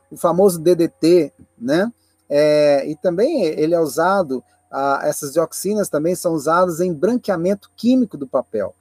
[0.09, 1.91] o famoso DDT, né?
[2.29, 8.17] É, e também ele é usado, ah, essas dioxinas também são usadas em branqueamento químico
[8.17, 8.73] do papel.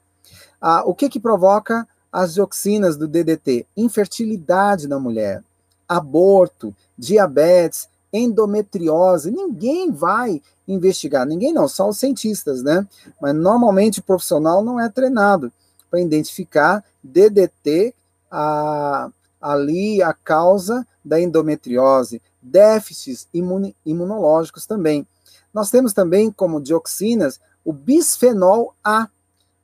[0.61, 3.67] Ah, o que que provoca as dioxinas do DDT?
[3.77, 5.43] Infertilidade na mulher,
[5.89, 9.31] aborto, diabetes, endometriose.
[9.31, 12.87] Ninguém vai investigar, ninguém não, só os cientistas, né?
[13.21, 15.53] Mas normalmente o profissional não é treinado
[15.91, 17.95] para identificar DDT
[18.31, 19.11] a,
[19.41, 25.07] ali a causa da endometriose, déficits imune, imunológicos também.
[25.55, 29.09] Nós temos também como dioxinas o bisfenol A.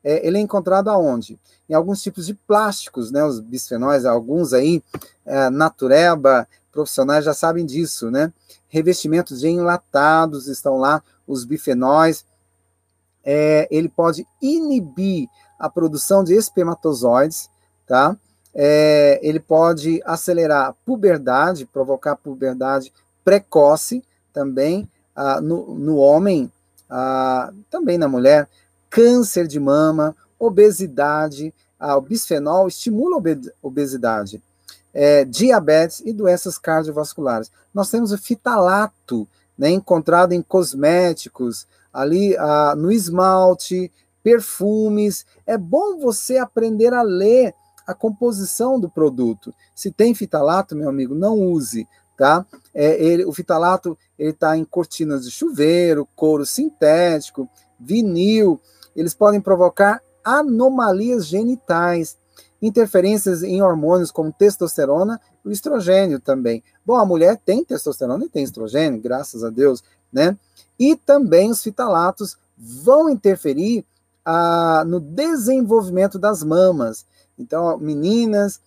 [0.03, 1.38] É, ele é encontrado aonde?
[1.68, 3.24] Em alguns tipos de plásticos, né?
[3.24, 4.82] Os bisfenóis, alguns aí,
[5.26, 8.32] é, natureba, profissionais já sabem disso, né?
[8.68, 12.24] Revestimentos de enlatados estão lá, os bifenóis.
[13.24, 15.28] É, ele pode inibir
[15.59, 17.51] a produção de espermatozoides,
[17.86, 18.16] tá?
[18.55, 22.93] é, ele pode acelerar a puberdade, provocar puberdade
[23.24, 24.88] precoce também
[25.21, 26.51] ah, no, no homem,
[26.89, 28.49] ah, também na mulher,
[28.89, 34.43] câncer de mama, obesidade, ah, o bisfenol estimula a obesidade,
[34.95, 37.51] é, diabetes e doenças cardiovasculares.
[37.75, 43.93] Nós temos o fitalato, né, encontrado em cosméticos, ali ah, no esmalte,
[44.23, 45.27] perfumes.
[45.47, 47.55] É bom você aprender a ler
[47.87, 49.53] a composição do produto.
[49.75, 52.47] Se tem fitalato, meu amigo, não use, tá?
[52.75, 57.49] É, ele, o fitalato ele está em cortinas de chuveiro, couro sintético,
[57.79, 58.61] vinil.
[58.95, 62.18] Eles podem provocar anomalias genitais,
[62.61, 66.62] interferências em hormônios como testosterona e estrogênio também.
[66.85, 70.37] Bom, a mulher tem testosterona e tem estrogênio, graças a Deus, né?
[70.79, 73.87] E também os fitalatos vão interferir
[74.23, 77.07] ah, no desenvolvimento das mamas.
[77.39, 78.61] Então, meninas,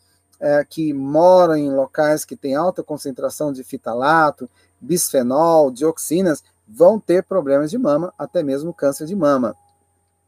[0.44, 4.50] é, que moram em locais que têm alta concentração de fitalato,
[4.84, 9.56] bisfenol, dioxinas, vão ter problemas de mama, até mesmo câncer de mama.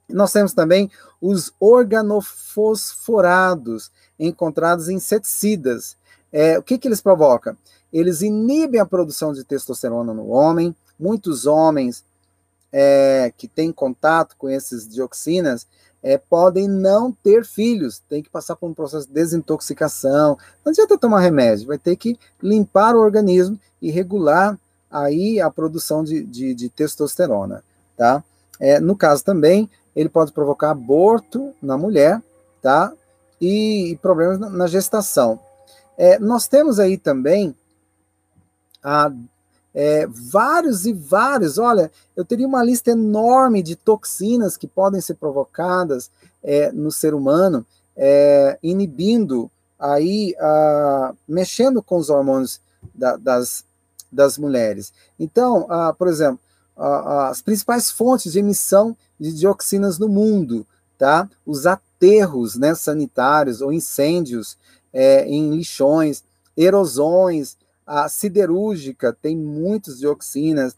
[0.07, 0.89] Nós temos também
[1.19, 5.97] os organofosforados, encontrados em inseticidas.
[6.31, 7.57] É, o que, que eles provocam?
[7.91, 10.73] Eles inibem a produção de testosterona no homem.
[10.99, 12.05] Muitos homens
[12.71, 15.67] é, que têm contato com esses dioxinas
[16.05, 20.37] é, podem não ter filhos, tem que passar por um processo de desintoxicação.
[20.63, 24.55] Não adianta tomar remédio, vai ter que limpar o organismo e regular
[24.89, 27.63] aí a produção de, de, de testosterona,
[27.97, 28.23] tá?
[28.59, 32.21] É, no caso também, ele pode provocar aborto na mulher,
[32.61, 32.93] tá?
[33.41, 35.39] E, e problemas na, na gestação.
[35.97, 37.55] É, nós temos aí também
[38.83, 39.11] a,
[39.75, 41.57] é, vários e vários.
[41.57, 46.09] Olha, eu teria uma lista enorme de toxinas que podem ser provocadas
[46.41, 47.65] é, no ser humano,
[47.95, 52.61] é, inibindo aí, a, mexendo com os hormônios
[52.93, 53.65] da, das,
[54.09, 54.93] das mulheres.
[55.19, 55.67] Então,
[55.97, 56.39] por exemplo,
[56.77, 60.65] as principais fontes de emissão de dioxinas no mundo,
[60.97, 61.29] tá?
[61.45, 64.57] Os aterros né, sanitários ou incêndios
[64.93, 66.23] é, em lixões,
[66.55, 70.75] erosões, a siderúrgica tem muitas dioxinas,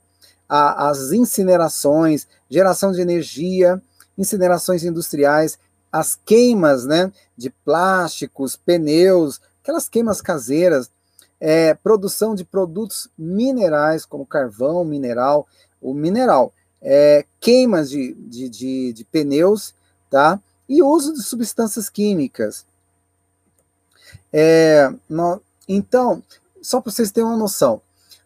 [0.48, 3.82] a, as incinerações, geração de energia,
[4.18, 5.60] incinerações industriais,
[5.92, 10.90] as queimas né, de plásticos, pneus, aquelas queimas caseiras,
[11.40, 15.48] é, produção de produtos minerais, como carvão mineral,
[15.82, 19.74] o mineral, é, queimas de, de, de, de pneus,
[20.10, 20.40] tá?
[20.68, 22.66] E uso de substâncias químicas.
[24.34, 26.24] É, no, então,
[26.62, 27.82] só para vocês terem uma noção,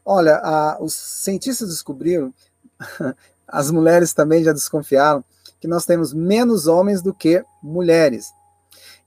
[0.05, 2.33] olha, a, os cientistas descobriram,
[3.47, 5.23] as mulheres também já desconfiaram,
[5.59, 8.33] que nós temos menos homens do que mulheres.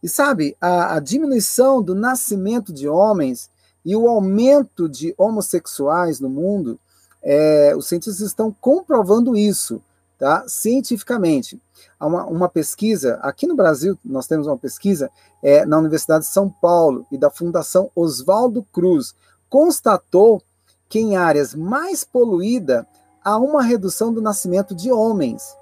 [0.02, 3.50] E sabe, a, a diminuição do nascimento de homens
[3.84, 6.78] e o aumento de homossexuais no mundo,
[7.22, 9.82] é, os cientistas estão comprovando isso,
[10.18, 10.44] tá?
[10.46, 11.60] Cientificamente.
[11.98, 15.10] Há uma, uma pesquisa, aqui no Brasil, nós temos uma pesquisa
[15.42, 19.14] é, na Universidade de São Paulo e da Fundação Oswaldo Cruz,
[19.48, 20.42] constatou
[20.88, 22.84] que em áreas mais poluídas
[23.22, 25.56] há uma redução do nascimento de homens.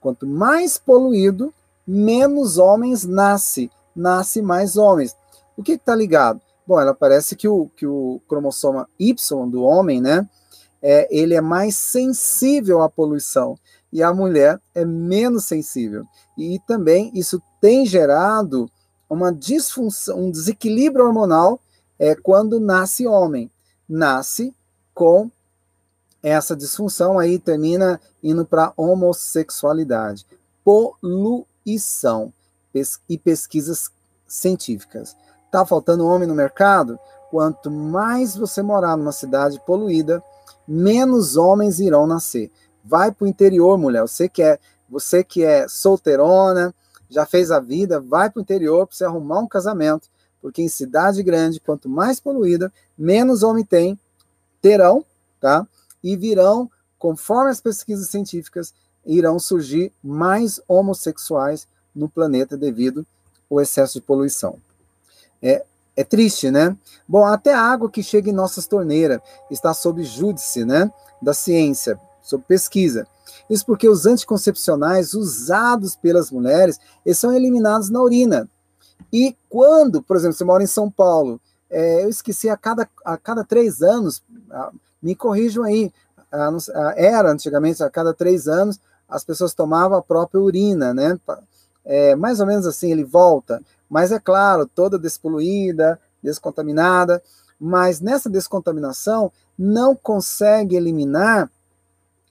[0.00, 1.52] Quanto mais poluído,
[1.86, 5.16] menos homens nasce, nasce mais homens.
[5.56, 6.40] O que está ligado?
[6.66, 10.28] Bom, ela parece que o, que o cromossoma Y do homem, né,
[10.82, 13.58] é, ele é mais sensível à poluição
[13.92, 16.04] e a mulher é menos sensível.
[16.36, 18.70] E também isso tem gerado
[19.08, 21.60] uma disfunção, um desequilíbrio hormonal
[21.98, 23.50] é, quando nasce homem.
[23.88, 24.54] Nasce
[24.94, 25.30] com
[26.22, 30.26] essa disfunção aí termina indo para homossexualidade,
[30.64, 32.32] poluição
[32.72, 33.90] pes e pesquisas
[34.26, 35.16] científicas.
[35.50, 36.98] Tá faltando homem no mercado?
[37.30, 40.22] Quanto mais você morar numa cidade poluída,
[40.66, 42.50] menos homens irão nascer.
[42.88, 44.00] Vai para o interior, mulher.
[44.00, 44.58] Você que é,
[44.88, 46.74] você que é solteirona,
[47.10, 50.08] já fez a vida, vai para o interior para você arrumar um casamento,
[50.40, 53.98] porque em cidade grande, quanto mais poluída, menos homem tem,
[54.62, 55.04] terão,
[55.38, 55.66] tá?
[56.02, 58.72] E virão, conforme as pesquisas científicas,
[59.04, 63.06] irão surgir mais homossexuais no planeta devido
[63.50, 64.56] ao excesso de poluição.
[65.42, 65.64] É,
[65.96, 66.76] é triste, né?
[67.06, 69.20] Bom, até a água que chega em nossas torneiras
[69.50, 70.92] está sob júdice, né?
[71.20, 73.06] Da ciência, sob pesquisa.
[73.48, 78.48] Isso porque os anticoncepcionais usados pelas mulheres, eles são eliminados na urina.
[79.10, 81.40] E quando, por exemplo, você mora em São Paulo,
[81.70, 84.22] é, eu esqueci a cada, a cada três anos,
[85.02, 85.90] me corrijam aí,
[86.96, 88.78] era antigamente a cada três anos
[89.08, 91.18] as pessoas tomavam a própria urina, né?
[91.82, 93.62] É, mais ou menos assim, ele volta.
[93.88, 97.22] Mas é claro, toda despoluída, descontaminada,
[97.58, 101.48] mas nessa descontaminação não consegue eliminar a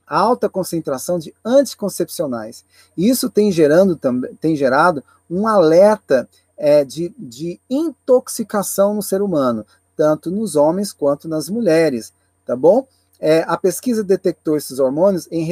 [0.08, 2.64] alta concentração de anticoncepcionais.
[2.98, 4.00] Isso tem, gerando,
[4.40, 6.28] tem gerado um alerta
[6.58, 9.66] é, de, de intoxicação no ser humano,
[9.96, 12.14] tanto nos homens quanto nas mulheres,
[12.46, 12.88] tá bom?
[13.20, 15.48] É, a pesquisa detectou esses hormônios em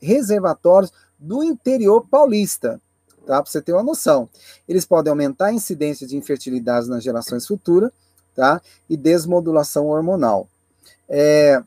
[0.00, 2.80] reservatórios do interior paulista
[3.28, 3.42] tá?
[3.42, 4.28] Para você ter uma noção.
[4.66, 7.92] Eles podem aumentar a incidência de infertilidade nas gerações futuras,
[8.34, 8.60] tá?
[8.88, 10.48] E desmodulação hormonal.
[11.06, 11.62] É,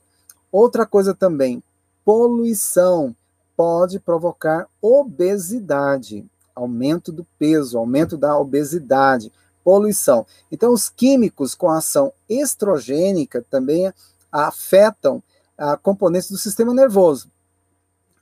[0.52, 1.64] outra coisa também,
[2.04, 3.16] poluição
[3.56, 6.26] pode provocar obesidade,
[6.56, 9.32] aumento do peso, aumento da obesidade,
[9.64, 10.26] poluição.
[10.52, 13.94] Então, os químicos com ação estrogênica também
[14.32, 15.22] afetam
[15.58, 17.30] a componentes do sistema nervoso.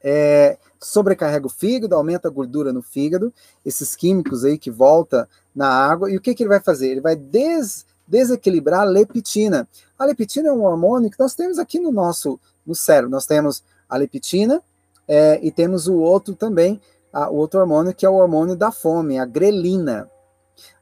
[0.01, 3.33] é, sobrecarrega o fígado, aumenta a gordura no fígado,
[3.65, 6.87] esses químicos aí que volta na água, e o que, que ele vai fazer?
[6.87, 9.67] Ele vai des, desequilibrar a leptina.
[9.97, 13.09] A leptina é um hormônio que nós temos aqui no nosso no cérebro.
[13.09, 14.61] Nós temos a leptina
[15.07, 16.79] é, e temos o outro também,
[17.11, 20.09] a, o outro hormônio que é o hormônio da fome, a grelina.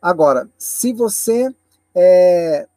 [0.01, 1.53] Agora, se você
[1.95, 2.67] é,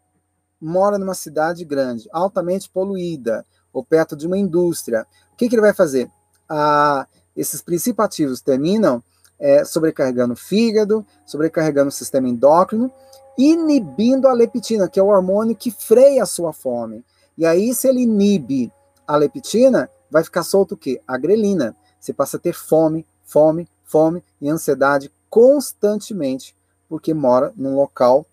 [0.60, 5.62] mora numa cidade grande, altamente poluída, ou perto de uma indústria, o que, que ele
[5.62, 6.10] vai fazer?
[6.48, 9.02] Ah, esses princípios ativos terminam
[9.38, 12.92] é, sobrecarregando o fígado, sobrecarregando o sistema endócrino,
[13.38, 17.04] inibindo a leptina, que é o hormônio que freia a sua fome.
[17.38, 18.70] E aí, se ele inibe
[19.06, 21.00] a leptina, vai ficar solto o quê?
[21.06, 21.76] A grelina.
[21.98, 26.54] Você passa a ter fome, fome, fome e ansiedade constantemente,
[26.88, 28.26] porque mora num local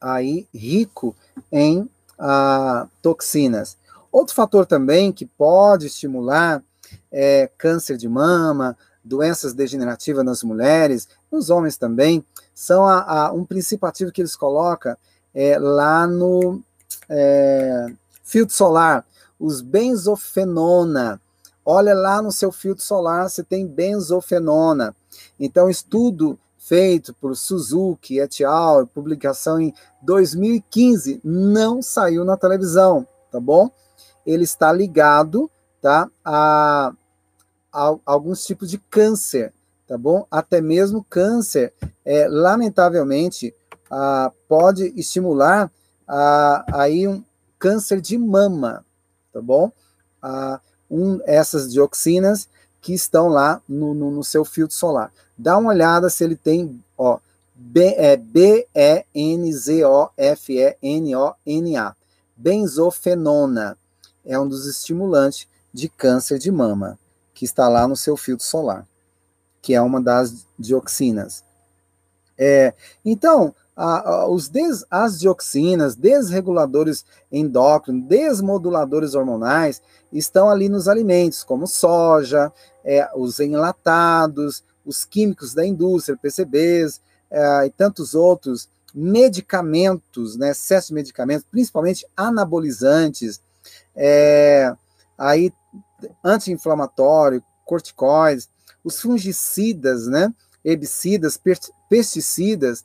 [0.00, 1.14] aí rico
[1.50, 1.88] em
[2.18, 3.76] ah, toxinas.
[4.10, 6.62] Outro fator também que pode estimular
[7.12, 12.24] é câncer de mama, doenças degenerativas nas mulheres, nos homens também,
[12.54, 14.96] são a, a, um princípio ativo que eles colocam
[15.34, 16.60] é, lá no
[17.08, 17.86] é,
[18.24, 19.04] filtro solar,
[19.38, 21.20] os benzofenona.
[21.64, 24.94] Olha lá no seu filtro solar, você tem benzofenona.
[25.38, 26.38] Então, estudo
[26.68, 33.70] feito por Suzuki et al., publicação em 2015, não saiu na televisão, tá bom?
[34.26, 35.50] Ele está ligado,
[35.80, 36.92] tá, a,
[37.72, 39.52] a, alguns tipos de câncer,
[39.86, 40.26] tá bom?
[40.30, 41.72] Até mesmo câncer,
[42.04, 43.54] é, lamentavelmente,
[43.90, 45.72] a, pode estimular
[46.06, 47.24] a, aí um
[47.58, 48.84] câncer de mama,
[49.32, 49.70] tá bom?
[50.20, 50.60] A,
[50.90, 52.48] um, essas dioxinas
[52.80, 55.12] que estão lá no, no, no seu filtro solar.
[55.36, 57.18] Dá uma olhada se ele tem, ó,
[57.54, 59.06] B, é B-E-N-Z-O-F-E-N-O-N-A.
[62.36, 63.76] Benzofenona
[64.24, 66.98] é um dos estimulantes de câncer de mama,
[67.34, 68.86] que está lá no seu filtro solar,
[69.60, 71.44] que é uma das dioxinas.
[72.36, 72.72] É,
[73.04, 73.54] então,
[74.28, 79.80] os des, as dioxinas, desreguladores endócrinos, desmoduladores hormonais,
[80.12, 82.52] estão ali nos alimentos, como soja,
[82.84, 87.00] é, os enlatados, os químicos da indústria, PCBs
[87.30, 93.40] é, e tantos outros, medicamentos, né, excesso de medicamentos, principalmente anabolizantes,
[93.94, 94.74] é,
[95.16, 95.52] aí
[96.24, 98.48] anti-inflamatório, corticoides,
[98.82, 100.32] os fungicidas, né,
[100.64, 101.38] herbicidas,
[101.88, 102.84] pesticidas,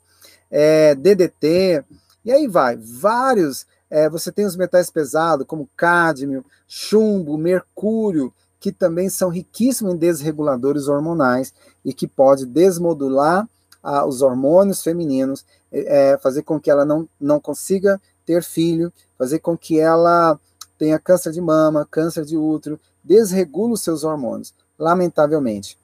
[0.56, 1.84] é, DDT,
[2.24, 8.70] e aí vai, vários, é, você tem os metais pesados, como cádmio, chumbo, mercúrio, que
[8.70, 11.52] também são riquíssimos em desreguladores hormonais
[11.84, 13.48] e que pode desmodular
[13.82, 19.40] ah, os hormônios femininos, é, fazer com que ela não, não consiga ter filho, fazer
[19.40, 20.38] com que ela
[20.78, 25.76] tenha câncer de mama, câncer de útero, desregula os seus hormônios, lamentavelmente.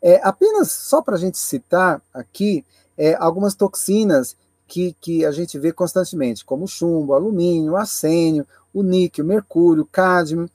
[0.00, 2.64] É, apenas só para a gente citar aqui
[2.96, 4.36] é, algumas toxinas
[4.66, 10.50] que, que a gente vê constantemente, como chumbo, alumínio, arsênio, o níquel, mercúrio, cádmio,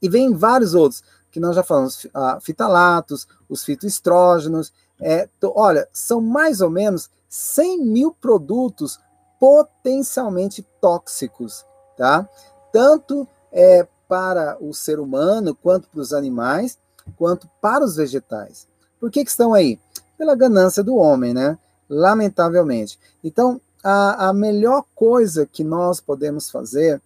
[0.00, 4.72] e vem vários outros, que nós já falamos, a fitalatos, os fitoestrógenos.
[5.00, 8.98] É, olha, são mais ou menos 100 mil produtos
[9.38, 11.64] potencialmente tóxicos,
[11.96, 12.28] tá?
[12.72, 16.78] Tanto é, para o ser humano, quanto para os animais,
[17.16, 18.66] quanto para os vegetais.
[18.98, 19.78] Por que, que estão aí?
[20.18, 21.56] Pela ganância do homem, né?
[21.88, 22.98] Lamentavelmente.
[23.24, 27.00] Então, a, a melhor coisa que nós podemos fazer,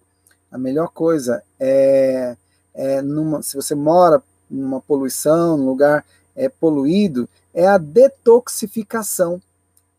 [0.51, 2.37] a melhor coisa é
[2.75, 9.41] é, numa, se você mora numa poluição, num lugar é, poluído, é a detoxificação,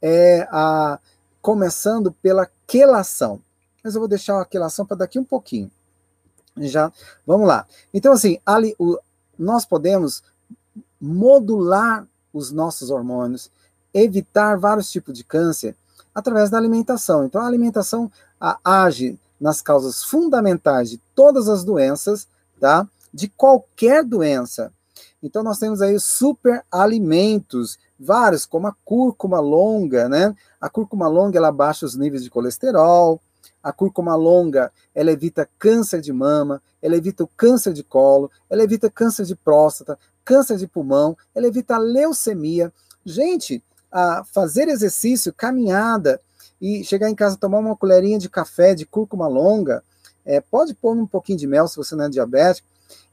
[0.01, 0.99] é a
[1.41, 3.41] começando pela quelação.
[3.83, 5.69] Mas eu vou deixar a quelação para daqui um pouquinho.
[6.57, 6.91] Já,
[7.25, 7.67] vamos lá.
[7.93, 8.97] Então assim, ali, o,
[9.37, 10.23] nós podemos
[10.99, 13.51] modular os nossos hormônios,
[13.93, 15.75] evitar vários tipos de câncer
[16.13, 17.25] através da alimentação.
[17.25, 22.27] Então a alimentação a, age nas causas fundamentais de todas as doenças
[22.63, 22.87] tá?
[23.13, 24.71] De qualquer doença.
[25.21, 30.33] Então nós temos aí super alimentos, vários, como a cúrcuma longa, né?
[30.61, 33.21] A cúrcuma longa ela baixa os níveis de colesterol,
[33.61, 38.63] a cúrcuma longa, ela evita câncer de mama, ela evita o câncer de colo, ela
[38.63, 42.71] evita câncer de próstata, câncer de pulmão, ela evita leucemia.
[43.05, 46.19] Gente, a fazer exercício, caminhada
[46.59, 49.83] e chegar em casa tomar uma colherinha de café de cúrcuma longa,
[50.25, 52.67] é, pode pôr um pouquinho de mel se você não é diabético,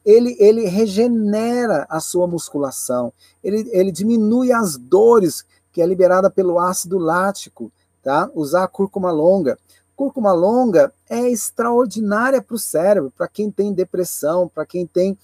[0.05, 3.13] ele, ele regenera a sua musculação,
[3.43, 7.71] ele, ele diminui as dores que é liberada pelo ácido lático,
[8.03, 8.31] tá?
[8.35, 9.59] Usar a cúrcuma longa.
[9.95, 15.17] Cúrcuma longa é extraordinária para o cérebro, para quem tem depressão, para quem tem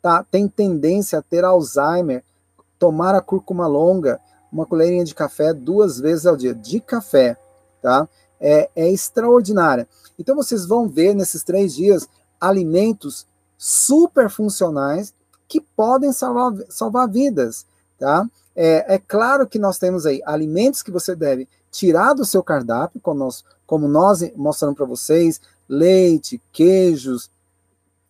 [0.00, 2.24] tá, tem tendência a ter Alzheimer,
[2.78, 4.20] tomar a cúrcuma longa,
[4.50, 7.36] uma colherinha de café duas vezes ao dia, de café,
[7.82, 8.08] tá?
[8.40, 9.86] É, é extraordinária.
[10.18, 12.08] Então vocês vão ver nesses três dias
[12.40, 15.12] alimentos super funcionais
[15.46, 17.66] que podem salvar, salvar vidas,
[17.98, 18.26] tá?
[18.56, 23.00] É, é, claro que nós temos aí alimentos que você deve tirar do seu cardápio,
[23.00, 27.30] como nós, como nós mostramos para vocês, leite, queijos,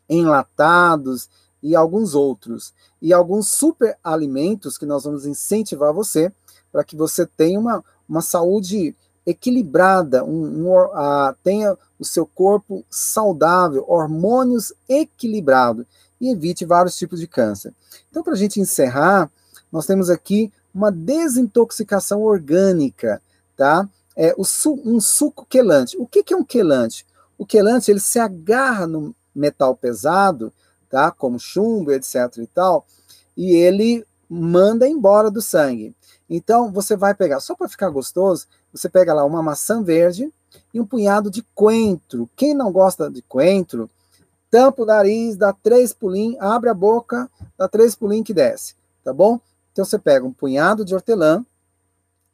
[0.09, 1.29] enlatados
[1.63, 2.73] e alguns outros.
[3.01, 6.33] E alguns super alimentos que nós vamos incentivar você
[6.73, 8.95] para que você tenha uma, uma saúde
[9.27, 15.85] equilibrada, um, um, uh, tenha o seu corpo saudável, hormônios equilibrados
[16.21, 17.73] e evite vários tipos de câncer.
[18.11, 19.31] Então, para a gente encerrar,
[19.71, 23.21] nós temos aqui uma desintoxicação orgânica,
[23.57, 23.89] tá?
[24.17, 25.97] É su um suco quelante.
[25.99, 27.07] O que, que é um quelante?
[27.39, 30.53] O quelante ele se agarra no metal pesado,
[30.91, 31.11] tá?
[31.11, 32.39] Como chumbo, etc.
[32.39, 32.85] e tal,
[33.37, 35.95] e ele manda embora do sangue.
[36.29, 40.33] Então, você vai pegar, só para ficar gostoso, você pega lá uma maçã verde
[40.75, 42.29] e um punhado de coentro.
[42.37, 43.89] Quem não gosta de coentro,
[44.51, 49.13] tampa o nariz, dá três pulinhos, abre a boca, dá três pulinhos que desce, tá
[49.13, 49.41] bom?
[49.73, 51.45] Então, você pega um punhado de hortelã,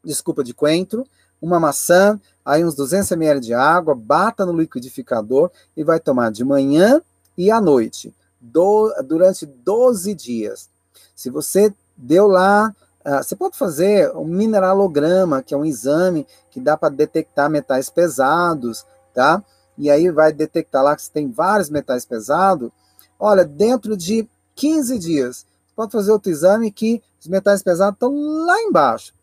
[0.05, 1.07] desculpa, de coentro,
[1.41, 6.45] uma maçã, aí uns 200 ml de água, bata no liquidificador e vai tomar de
[6.45, 7.01] manhã
[7.37, 10.69] e à noite, do, durante 12 dias.
[11.15, 12.75] Se você deu lá
[13.07, 17.89] Uh, você pode fazer um mineralograma, que é um exame que dá para detectar metais
[17.89, 18.85] pesados,
[19.15, 19.45] tá?
[19.79, 22.69] E aí vai detectar lá que você tem vários metais pesados.
[23.17, 25.47] Olha, dentro de 15 dias,
[25.77, 28.13] pode fazer outro exame que os metais pesados estão
[28.45, 29.15] lá embaixo.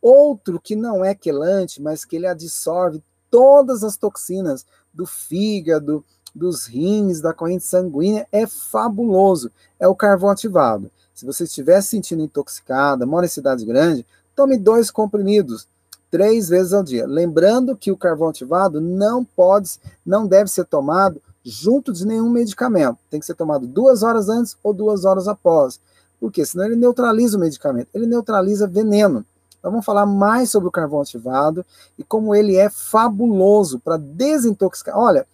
[0.00, 4.64] Outro que não é quelante, mas que ele absorve todas as toxinas
[4.94, 6.02] do fígado,
[6.36, 9.50] dos rins, da corrente sanguínea, é fabuloso.
[9.80, 10.90] É o carvão ativado.
[11.14, 15.66] Se você estiver se sentindo intoxicada, mora em cidade grande, tome dois comprimidos
[16.10, 17.06] três vezes ao dia.
[17.06, 22.98] Lembrando que o carvão ativado não pode, não deve ser tomado junto de nenhum medicamento.
[23.10, 25.80] Tem que ser tomado duas horas antes ou duas horas após.
[26.20, 29.24] Porque senão ele neutraliza o medicamento, ele neutraliza veneno.
[29.58, 31.64] Então vamos falar mais sobre o carvão ativado
[31.98, 34.96] e como ele é fabuloso para desintoxicar.
[34.96, 35.26] Olha,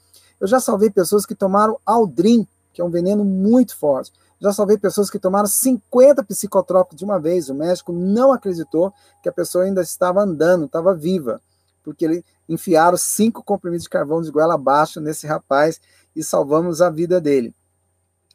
[0.43, 4.13] eu já salvei pessoas que tomaram Aldrin, que é um veneno muito forte.
[4.41, 7.49] Já salvei pessoas que tomaram 50 psicotrópicos de uma vez.
[7.49, 8.93] O médico não acreditou
[9.23, 11.41] que a pessoa ainda estava andando, estava viva,
[11.85, 15.81] porque ele enfiaram cinco comprimidos de carvão de goela abaixo nesse rapaz
[16.15, 17.55] e salvamos a vida dele.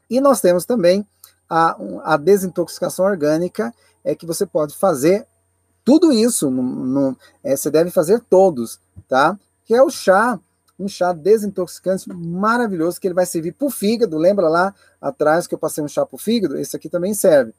[0.09, 1.05] E nós temos também
[1.49, 5.27] a, a desintoxicação orgânica, é que você pode fazer
[5.84, 8.79] tudo isso, no, no, é, você deve fazer todos,
[9.09, 9.38] tá?
[9.65, 10.39] Que é o chá
[10.79, 14.17] um chá desintoxicante maravilhoso que ele vai servir para o fígado.
[14.17, 16.57] Lembra lá atrás que eu passei um chá para o fígado?
[16.57, 17.53] Esse aqui também serve.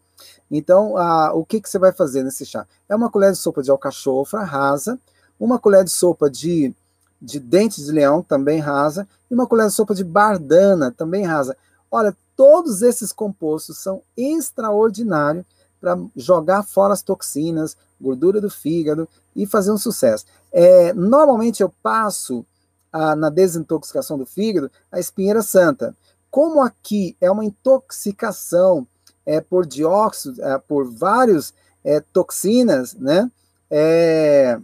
[0.51, 2.67] Então, a, o que, que você vai fazer nesse chá?
[2.89, 4.99] É uma colher de sopa de alcachofra rasa,
[5.39, 6.75] uma colher de sopa de,
[7.21, 11.57] de dente de leão, também rasa, e uma colher de sopa de bardana, também rasa.
[11.91, 15.45] Olha, todos esses compostos são extraordinários
[15.81, 20.25] para jogar fora as toxinas, gordura do fígado e fazer um sucesso.
[20.53, 22.45] É, normalmente eu passo
[22.93, 25.97] a, na desintoxicação do fígado, a espinheira santa.
[26.31, 28.87] Como aqui é uma intoxicação
[29.25, 31.53] é, por dióxido, é, por vários
[31.85, 33.31] é, toxinas, né?
[33.71, 34.59] É,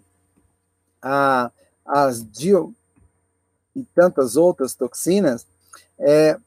[1.03, 1.51] a,
[1.85, 2.75] as dio
[3.77, 5.47] e tantas outras toxinas,
[5.99, 6.39] é,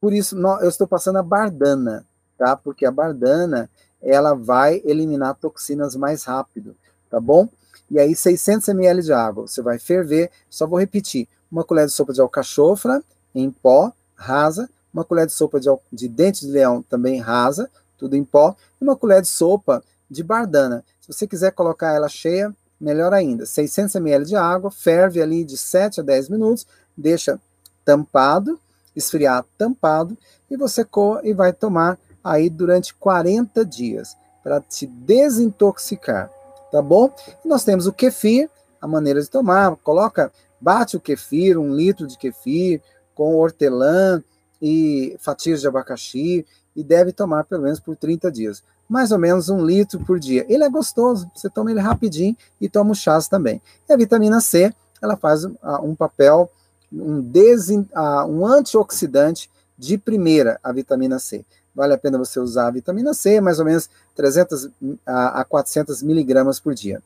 [0.00, 2.04] por isso eu estou passando a bardana,
[2.36, 2.56] tá?
[2.56, 3.70] Porque a bardana
[4.00, 6.76] ela vai eliminar toxinas mais rápido,
[7.10, 7.48] tá bom?
[7.90, 9.46] E aí 600 ml de água.
[9.46, 13.02] Você vai ferver, só vou repetir, uma colher de sopa de alcachofra
[13.34, 18.16] em pó, rasa, uma colher de sopa de, de dente de leão também rasa, tudo
[18.16, 20.84] em pó, e uma colher de sopa de bardana.
[21.00, 23.46] Se você quiser colocar ela cheia, melhor ainda.
[23.46, 26.66] 600 ml de água, ferve ali de 7 a 10 minutos,
[26.96, 27.40] deixa
[27.84, 28.58] tampado,
[28.94, 30.16] esfriar tampado,
[30.50, 36.30] e você coa e vai tomar aí durante 40 dias para te desintoxicar
[36.70, 37.12] tá bom?
[37.44, 38.50] E nós temos o kefir,
[38.80, 42.80] a maneira de tomar, coloca, bate o kefir, um litro de kefir,
[43.14, 44.22] com hortelã
[44.60, 48.62] e fatias de abacaxi, e deve tomar pelo menos por 30 dias.
[48.88, 50.46] Mais ou menos um litro por dia.
[50.48, 53.60] Ele é gostoso, você toma ele rapidinho e toma o chás também.
[53.88, 54.72] E a vitamina C,
[55.02, 56.50] ela faz um papel,
[56.92, 57.86] um, desin,
[58.28, 61.44] um antioxidante de primeira, a vitamina C
[61.78, 64.68] vale a pena você usar a vitamina C, mais ou menos 300
[65.06, 67.00] a, 400 miligramas por dia.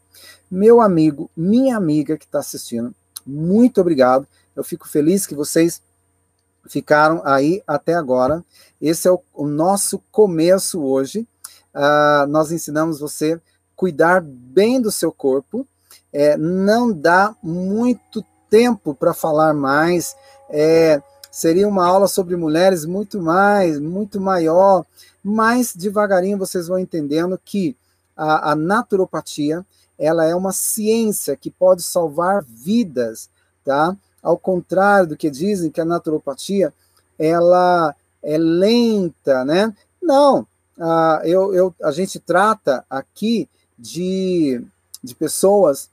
[0.50, 2.94] Meu amigo, minha amiga que está assistindo,
[3.26, 4.26] muito obrigado.
[4.56, 5.82] Eu fico feliz que vocês
[6.66, 8.42] ficaram aí até agora.
[8.80, 11.28] Esse é o, o nosso começo hoje.
[11.74, 13.38] Uh, nós ensinamos você
[13.76, 15.66] cuidar bem do seu corpo.
[16.10, 20.16] É, não dá muito tempo para falar mais.
[20.48, 24.84] É, seria uma aula sobre mulheres muito mais, muito maior,
[25.24, 27.74] mas devagarinho vocês vão entendendo que
[28.14, 29.64] a, a naturopatia
[29.98, 33.30] ela é uma ciência que pode salvar vidas,
[33.64, 33.96] tá?
[34.22, 36.72] Ao contrário do que dizem que a naturopatia
[37.18, 39.74] ela é lenta, né?
[40.02, 40.40] Não,
[40.76, 43.48] uh, eu, eu, a gente trata aqui
[43.78, 44.62] de,
[45.02, 45.88] de pessoas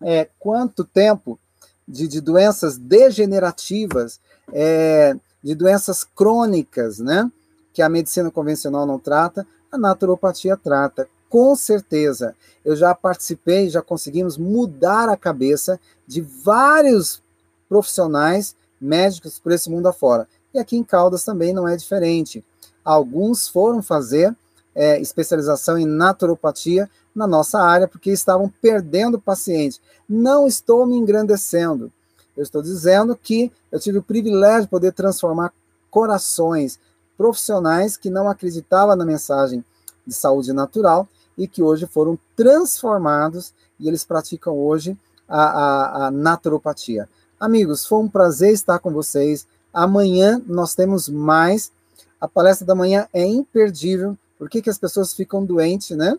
[0.00, 1.38] é, quanto tempo
[1.86, 4.20] de, de doenças degenerativas,
[4.52, 7.30] é, de doenças crônicas, né?
[7.72, 12.34] Que a medicina convencional não trata, a naturopatia trata com certeza.
[12.64, 17.22] Eu já participei, já conseguimos mudar a cabeça de vários
[17.68, 20.26] profissionais médicos por esse mundo afora.
[20.54, 22.44] E aqui em Caldas também não é diferente.
[22.84, 24.34] Alguns foram fazer
[24.74, 29.80] é, especialização em naturopatia na nossa área porque estavam perdendo pacientes.
[30.08, 31.92] Não estou me engrandecendo.
[32.38, 35.52] Eu estou dizendo que eu tive o privilégio de poder transformar
[35.90, 36.78] corações
[37.16, 39.64] profissionais que não acreditavam na mensagem
[40.06, 44.96] de saúde natural e que hoje foram transformados e eles praticam hoje
[45.28, 47.08] a, a, a naturopatia.
[47.40, 49.44] Amigos, foi um prazer estar com vocês.
[49.74, 51.72] Amanhã nós temos mais.
[52.20, 54.16] A palestra da manhã é imperdível.
[54.38, 56.16] Por que, que as pessoas ficam doentes, né?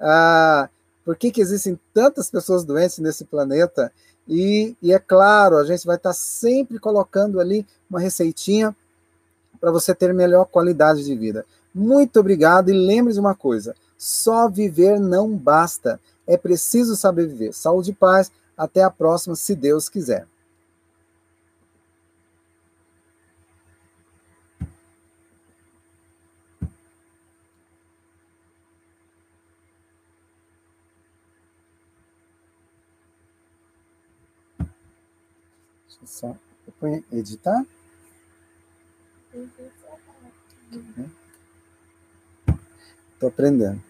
[0.00, 0.68] Ah,
[1.04, 3.92] por que, que existem tantas pessoas doentes nesse planeta?
[4.28, 8.74] E, e é claro, a gente vai estar sempre colocando ali uma receitinha
[9.60, 11.44] para você ter melhor qualidade de vida.
[11.74, 16.00] Muito obrigado e lembre de uma coisa: só viver não basta.
[16.26, 17.52] É preciso saber viver.
[17.52, 18.30] Saúde e paz.
[18.56, 20.26] Até a próxima, se Deus quiser.
[36.10, 36.36] Só
[37.12, 37.64] editar.
[43.14, 43.80] Estou aprendendo.